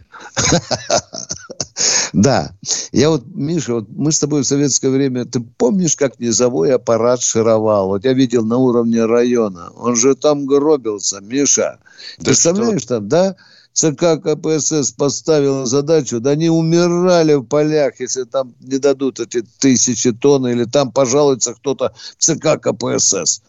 Да. 2.12 2.52
Я 2.92 3.08
вот, 3.08 3.22
Миша, 3.34 3.74
вот 3.74 3.86
мы 3.88 4.12
с 4.12 4.18
тобой 4.18 4.42
в 4.42 4.46
советское 4.46 4.90
время, 4.90 5.24
ты 5.24 5.40
помнишь, 5.40 5.96
как 5.96 6.18
низовой 6.18 6.74
аппарат 6.74 7.22
шаровал? 7.22 7.86
Вот 7.86 8.04
я 8.04 8.12
видел 8.12 8.44
на 8.44 8.56
уровне 8.58 9.06
района. 9.06 9.70
Он 9.76 9.96
же 9.96 10.14
там 10.14 10.44
гробился, 10.44 11.20
Миша. 11.20 11.78
Да 12.18 12.24
Представляешь, 12.24 12.84
там, 12.84 13.08
да? 13.08 13.36
ЦК 13.72 14.20
КПСС 14.22 14.90
поставила 14.90 15.64
задачу, 15.64 16.20
да 16.20 16.30
они 16.30 16.50
умирали 16.50 17.34
в 17.34 17.44
полях, 17.44 18.00
если 18.00 18.24
там 18.24 18.54
не 18.60 18.78
дадут 18.78 19.20
эти 19.20 19.42
тысячи 19.60 20.12
тонн, 20.12 20.48
или 20.48 20.64
там 20.64 20.90
пожалуется 20.92 21.54
кто-то 21.54 21.94
ЦК 22.18 22.60
КПСС. 22.60 23.40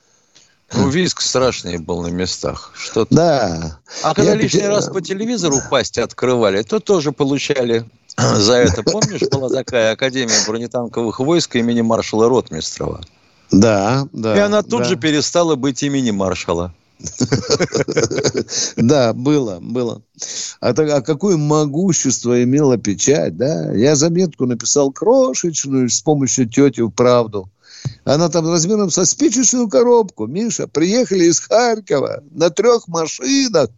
Ну, 0.74 0.89
виск 0.89 1.22
страшный 1.22 1.78
был 1.78 2.01
на 2.01 2.07
местах. 2.07 2.72
Что 2.76 3.05
да. 3.09 3.80
А 4.03 4.13
когда 4.13 4.32
Я 4.32 4.38
лишний 4.38 4.61
пяти- 4.61 4.69
раз 4.69 4.88
по 4.89 5.01
телевизору 5.01 5.57
пасть 5.69 5.97
открывали, 5.97 6.61
то 6.63 6.80
тоже 6.80 7.11
получали 7.11 7.86
за 8.17 8.53
это. 8.53 8.84
Помнишь, 8.84 9.22
была 9.30 9.49
такая 9.49 9.91
Академия 9.93 10.45
бронетанковых 10.47 11.19
войск 11.19 11.55
имени 11.55 11.82
маршала 11.82 12.30
Ротмистрова? 12.30 13.01
Да, 13.51 14.07
да. 14.13 14.36
И 14.38 14.39
она 14.39 14.61
тут 14.63 14.84
да. 14.84 14.86
же 14.86 14.95
перестала 14.95 15.55
быть 15.55 15.84
имени 15.84 16.11
маршала. 16.11 16.74
Да, 18.78 19.13
было, 19.13 19.59
было. 19.59 20.01
А, 20.59 20.74
так- 20.74 20.89
а 20.89 21.01
какое 21.01 21.38
могущество 21.38 22.43
имела 22.43 22.78
печать, 22.78 23.38
да? 23.38 23.72
Я 23.74 23.95
заметку 23.95 24.45
написал 24.45 24.91
крошечную 24.91 25.89
с 25.89 26.01
помощью 26.01 26.47
тети 26.47 26.82
в 26.82 26.89
правду. 26.89 27.49
Она 28.03 28.29
там 28.29 28.47
размером 28.47 28.89
со 28.89 29.05
спичечную 29.05 29.69
коробку. 29.69 30.27
Миша, 30.27 30.67
приехали 30.67 31.25
из 31.25 31.39
Харькова 31.39 32.23
на 32.32 32.49
трех 32.49 32.88
машинах. 32.88 33.69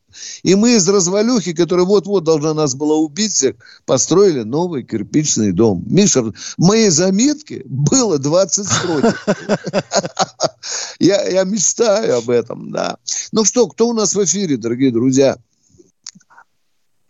И 0.43 0.55
мы 0.55 0.75
из 0.75 0.87
развалюхи, 0.87 1.53
которая 1.53 1.85
вот-вот 1.85 2.23
должна 2.23 2.53
нас 2.53 2.75
была 2.75 2.95
убить 2.95 3.33
всех, 3.33 3.55
построили 3.85 4.43
новый 4.43 4.83
кирпичный 4.83 5.51
дом. 5.51 5.83
Миша, 5.87 6.23
в 6.23 6.33
моей 6.57 6.89
заметке 6.89 7.63
было 7.65 8.19
20 8.19 8.65
строчек. 8.65 9.25
Я, 10.99 11.43
мечтаю 11.43 12.17
об 12.17 12.29
этом, 12.29 12.71
да. 12.71 12.97
Ну 13.31 13.43
что, 13.43 13.67
кто 13.67 13.89
у 13.89 13.93
нас 13.93 14.15
в 14.15 14.23
эфире, 14.23 14.57
дорогие 14.57 14.91
друзья? 14.91 15.37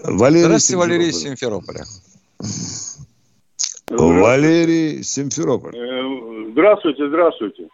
Валерий 0.04 0.46
Здравствуйте, 0.46 0.78
Валерий. 0.78 1.14
Симферополя. 1.14 1.86
Валерий 3.90 5.04
Симферополь. 5.04 5.74
Здравствуйте, 6.54 7.08
здравствуйте. 7.08 7.68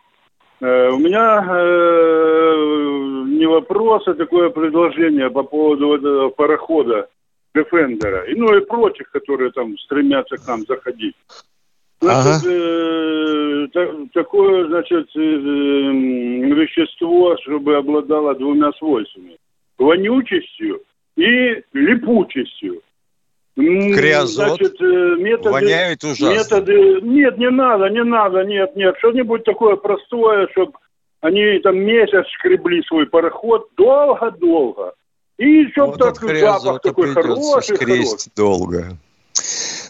Э, 0.61 0.89
У 0.89 0.97
меня 0.99 1.45
э, 1.45 2.55
не 3.27 3.45
вопрос, 3.45 4.07
а 4.07 4.13
такое 4.13 4.49
предложение 4.49 5.30
по 5.30 5.43
поводу 5.43 5.88
вот 5.88 5.99
этого 5.99 6.30
парохода 6.30 7.09
Defender, 7.53 8.25
и, 8.30 8.36
ну 8.36 8.55
и 8.55 8.61
прочих, 8.65 9.11
которые 9.11 9.51
там 9.51 9.77
стремятся 9.80 10.38
к 10.38 10.47
нам 10.47 10.61
заходить. 10.65 11.15
Значит, 11.99 12.49
э, 12.49 13.67
та- 13.73 13.93
такое, 14.13 14.65
значит, 14.67 15.09
э, 15.13 15.19
вещество, 15.19 17.36
чтобы 17.41 17.75
обладало 17.75 18.34
двумя 18.34 18.71
свойствами. 18.73 19.36
Вонючестью 19.77 20.84
и 21.17 21.61
липучестью. 21.73 22.82
Криозот. 23.60 24.57
Значит, 24.57 24.82
э, 24.82 25.16
методы, 25.18 25.49
Воняет 25.49 26.03
ужасно. 26.03 26.34
Методы, 26.34 27.01
нет, 27.01 27.38
не 27.38 27.49
надо, 27.49 27.89
не 27.89 28.03
надо, 28.03 28.43
нет, 28.43 28.76
нет. 28.76 28.95
Что-нибудь 28.99 29.43
такое 29.43 29.76
простое, 29.76 30.47
чтобы 30.51 30.74
они 31.22 31.60
там 31.60 31.78
месяц 31.78 32.26
скребли 32.38 32.82
свой 32.84 33.05
пароход 33.05 33.68
долго-долго. 33.76 34.93
И 35.38 35.68
чтоб 35.72 35.89
Вот 35.91 35.99
так 35.99 36.16
запах 36.16 36.82
такой 36.82 37.14
придется 37.14 37.22
хороший, 37.22 37.76
скресть 37.76 38.10
хороший. 38.10 38.32
долго. 38.36 38.97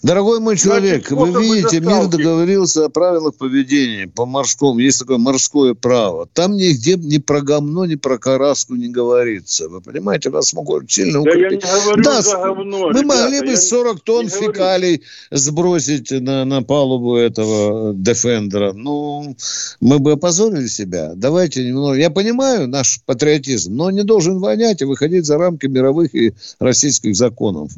Дорогой 0.02 0.40
мой 0.40 0.58
человек, 0.58 1.12
вы 1.12 1.28
способы 1.30 1.44
видите, 1.44 1.80
мир 1.82 2.08
договорился 2.08 2.86
о 2.86 2.90
правилах 2.90 3.36
поведения 3.36 4.08
по 4.08 4.26
морскому. 4.26 4.80
Есть 4.80 5.00
такое 5.00 5.18
морское 5.18 5.74
право. 5.74 6.28
Там 6.34 6.54
нигде 6.56 6.96
ни 6.96 7.18
про 7.18 7.42
гомно, 7.42 7.84
ни 7.84 7.96
про 7.96 8.18
караску 8.18 8.76
не 8.76 8.88
говорится. 8.88 9.68
Вы 9.68 9.82
понимаете, 9.82 10.30
вас 10.30 10.54
могут 10.54 10.90
сильно 10.92 11.22
Да 11.24 11.32
я 11.32 11.48
укрепить. 11.48 11.64
не 11.66 11.70
говорю 11.72 12.04
Да, 12.04 12.22
за 12.22 12.38
говно, 12.38 12.78
мы 12.88 13.02
ребята, 13.02 13.06
могли 13.08 13.40
бы 13.42 13.48
я 13.48 13.58
40 13.58 14.02
тонн 14.02 14.26
не 14.26 14.30
говорю. 14.32 14.48
фекалий 14.54 15.04
сбросить 15.32 16.12
на, 16.12 16.46
на 16.46 16.64
палубу 16.64 17.16
этого 17.18 17.94
Дефендера. 17.94 18.72
Ну, 18.74 19.36
мы 19.82 20.00
бы 20.00 20.14
опозорили 20.14 20.68
себя. 20.68 21.12
Давайте 21.16 21.66
немного... 21.66 21.96
Я 21.96 22.10
понимаю 22.10 22.68
наш 22.68 23.02
патриотизм, 23.06 23.76
но 23.76 23.86
он 23.86 23.96
не 23.96 24.04
должен 24.04 24.40
вонять 24.40 24.82
и 24.82 24.86
выходить 24.86 25.26
за 25.26 25.38
рамки 25.38 25.66
мировых 25.66 26.16
и 26.16 26.34
российских 26.60 27.16
законов. 27.16 27.72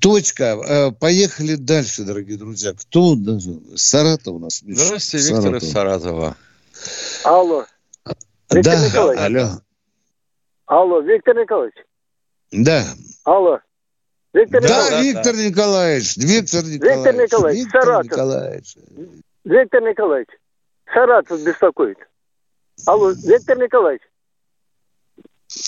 Точка. 0.00 0.58
Э, 0.66 0.90
Поехали 1.20 1.54
дальше, 1.56 2.04
дорогие 2.04 2.38
друзья. 2.38 2.72
Кто? 2.72 3.08
у 3.08 3.14
нас? 3.14 3.46
Саратов 3.76 4.36
у 4.36 4.38
нас. 4.38 4.62
Здравствуйте, 4.66 5.34
Виктор 5.34 5.56
из 5.56 5.70
Саратов. 5.70 6.02
Саратова. 6.02 6.36
Алло. 7.24 7.66
Виктор 8.50 8.62
Да, 8.62 8.86
Николаевич. 8.88 9.20
алло. 9.26 9.60
Алло, 10.64 11.00
Виктор 11.02 11.36
Николаевич. 11.36 11.74
Да. 12.52 12.86
Алло. 13.24 13.58
Виктор 14.32 14.62
Да, 14.62 14.68
Николаевич. 14.68 15.14
Виктор 15.14 15.34
Николаевич. 15.36 16.16
Виктор 16.16 16.64
Николаевич. 16.64 17.30
Николаевич, 17.30 17.64
Виктор 17.64 17.82
Саратов. 17.82 18.04
Николаевич. 18.06 18.76
Виктор 19.44 19.82
Николаевич. 19.82 20.28
Саратов 20.94 21.42
беспокоит. 21.42 21.98
Алло, 22.86 23.10
Виктор 23.10 23.58
Николаевич. 23.58 24.02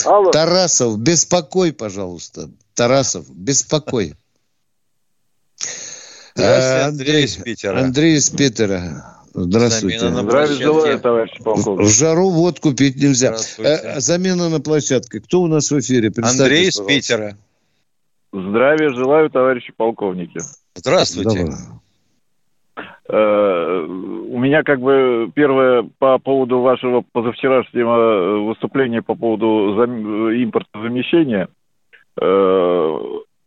Алло. 0.06 0.30
Тарасов, 0.30 0.98
беспокой, 0.98 1.74
пожалуйста. 1.74 2.48
Тарасов, 2.74 3.28
беспокой. 3.28 4.14
Здравствуйте, 6.34 6.82
Э, 6.82 6.84
Андрей 6.88 7.24
из 7.24 7.36
Питера. 7.36 7.78
Андрей 7.80 8.14
из 8.16 8.30
Питера. 8.30 8.80
Здравствуйте. 9.34 9.98
Замена 9.98 10.16
на 10.16 10.22
Здравия 10.28 10.46
площадке. 10.46 10.64
желаю, 10.64 11.00
товарищ 11.00 11.32
В 11.38 11.42
полковник. 11.44 11.88
жару 11.88 12.30
водку 12.30 12.74
пить 12.74 12.96
нельзя. 12.96 13.34
Э, 13.58 14.00
замена 14.00 14.48
на 14.48 14.60
площадке. 14.60 15.20
Кто 15.20 15.40
у 15.42 15.46
нас 15.46 15.70
в 15.70 15.78
эфире? 15.80 16.10
Представьтесь, 16.10 16.40
Андрей 16.40 16.68
из 16.68 16.76
пожалуйста. 16.76 16.94
Питера. 16.94 17.36
Здравия 18.32 18.90
желаю, 18.90 19.30
товарищи 19.30 19.72
полковники. 19.76 20.40
Здравствуйте. 20.74 21.44
Давай. 21.44 21.54
Э, 23.08 23.86
У 24.32 24.38
меня 24.38 24.62
как 24.62 24.80
бы 24.80 25.30
первое 25.34 25.86
по 25.98 26.18
поводу 26.18 26.60
вашего 26.60 27.04
позавчерашнего 27.12 28.46
выступления 28.48 29.02
по 29.02 29.14
поводу 29.14 29.74
зам- 29.76 30.30
импортозамещения. 30.42 31.48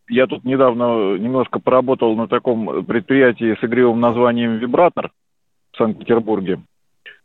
Э, 0.07 0.13
Я 0.13 0.27
тут 0.27 0.43
недавно 0.45 1.17
немножко 1.17 1.59
поработал 1.59 2.15
на 2.15 2.27
таком 2.27 2.85
предприятии 2.85 3.57
с 3.59 3.63
игривым 3.63 3.99
названием 3.99 4.57
«Вибратор» 4.57 5.11
в 5.73 5.77
Санкт-Петербурге. 5.77 6.59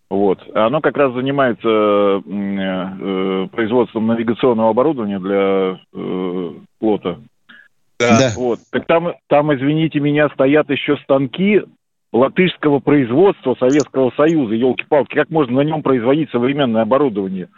Вот. 0.08 0.40
Оно 0.54 0.80
как 0.80 0.96
раз 0.96 1.12
занимается 1.12 1.68
м, 1.68 2.58
э, 2.58 3.48
производством 3.48 4.08
навигационного 4.08 4.70
оборудования 4.70 5.20
для 5.20 5.78
э, 5.94 6.50
флота. 6.80 7.20
Да. 8.00 8.30
Вот. 8.34 8.58
Так 8.72 8.86
там, 8.86 9.12
там, 9.28 9.54
извините 9.54 10.00
меня, 10.00 10.28
стоят 10.30 10.68
еще 10.70 10.96
станки 11.04 11.62
латышского 12.12 12.80
производства 12.80 13.54
Советского 13.54 14.10
Союза. 14.16 14.54
Елки-палки, 14.54 15.14
как 15.14 15.30
можно 15.30 15.56
на 15.56 15.60
нем 15.60 15.82
производить 15.82 16.30
современное 16.30 16.82
оборудование? 16.82 17.48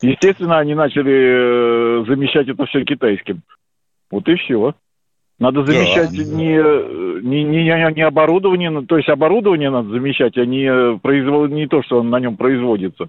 Естественно, 0.00 0.58
они 0.58 0.76
начали 0.76 2.02
э, 2.02 2.04
замещать 2.06 2.46
это 2.48 2.64
все 2.66 2.84
китайским. 2.84 3.42
Вот 4.10 4.28
и 4.28 4.34
все. 4.36 4.74
Надо 5.38 5.64
замещать 5.64 6.10
не, 6.10 6.56
э, 6.56 7.20
не, 7.22 7.44
не, 7.44 7.62
не 7.94 8.02
оборудование, 8.02 8.84
то 8.86 8.96
есть 8.96 9.08
оборудование 9.08 9.70
надо 9.70 9.88
замещать, 9.90 10.36
а 10.36 10.44
не, 10.44 10.64
э, 10.64 10.98
производ... 11.00 11.50
не 11.50 11.68
то, 11.68 11.82
что 11.82 12.02
на 12.02 12.18
нем 12.18 12.36
производится. 12.36 13.08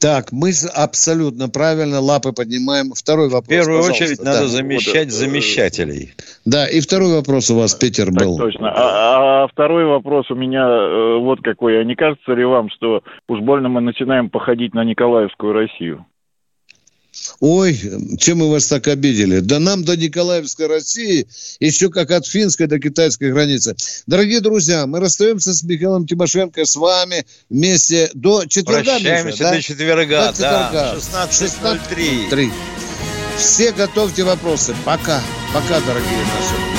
Так, 0.00 0.32
мы 0.32 0.52
абсолютно 0.74 1.48
правильно 1.48 2.00
лапы 2.00 2.32
поднимаем. 2.32 2.92
Второй 2.94 3.28
вопрос. 3.28 3.44
В 3.44 3.48
первую 3.48 3.78
пожалуйста. 3.78 4.04
очередь 4.04 4.18
Да. 4.18 4.32
надо 4.32 4.46
замещать 4.46 5.08
Вот, 5.08 5.14
э, 5.14 5.16
замещателей. 5.16 6.14
Да, 6.46 6.66
и 6.66 6.80
второй 6.80 7.12
вопрос 7.12 7.50
у 7.50 7.58
вас, 7.58 7.74
Питер, 7.74 8.06
Так 8.06 8.14
был. 8.14 8.38
точно. 8.38 8.70
А, 8.70 9.42
а 9.44 9.48
второй 9.48 9.84
вопрос 9.84 10.30
у 10.30 10.34
меня 10.34 10.66
э, 10.66 11.18
вот 11.18 11.42
какой. 11.42 11.80
А 11.80 11.84
не 11.84 11.94
кажется 11.94 12.32
ли 12.32 12.44
вам, 12.44 12.70
что 12.70 13.02
уж 13.28 13.40
больно 13.40 13.68
мы 13.68 13.80
начинаем 13.80 14.30
походить 14.30 14.72
на 14.72 14.84
Николаевскую 14.84 15.52
Россию? 15.52 16.06
Ой, 17.40 17.78
чем 18.18 18.38
мы 18.38 18.50
вас 18.50 18.66
так 18.66 18.88
обидели? 18.88 19.40
Да 19.40 19.58
нам 19.58 19.84
до 19.84 19.96
Николаевской 19.96 20.66
России 20.66 21.26
еще 21.60 21.90
как 21.90 22.10
от 22.10 22.26
финской 22.26 22.66
до 22.66 22.78
китайской 22.78 23.32
границы. 23.32 23.76
Дорогие 24.06 24.40
друзья, 24.40 24.86
мы 24.86 25.00
расстаемся 25.00 25.54
с 25.54 25.62
Михаилом 25.62 26.06
Тимошенко, 26.06 26.64
с 26.64 26.76
вами 26.76 27.24
вместе 27.48 28.10
до 28.14 28.44
четверга. 28.46 28.98
Прощаемся 28.98 29.26
Миша, 29.26 29.38
да? 29.38 29.52
до 29.52 29.62
четверга, 29.62 30.32
До 30.32 30.38
да, 30.40 30.96
четверга. 30.96 31.78
16.03. 31.90 32.28
16:03. 32.30 32.52
Все 33.38 33.72
готовьте 33.72 34.24
вопросы. 34.24 34.74
Пока. 34.84 35.22
Пока, 35.54 35.80
дорогие 35.80 36.18
наши. 36.18 36.77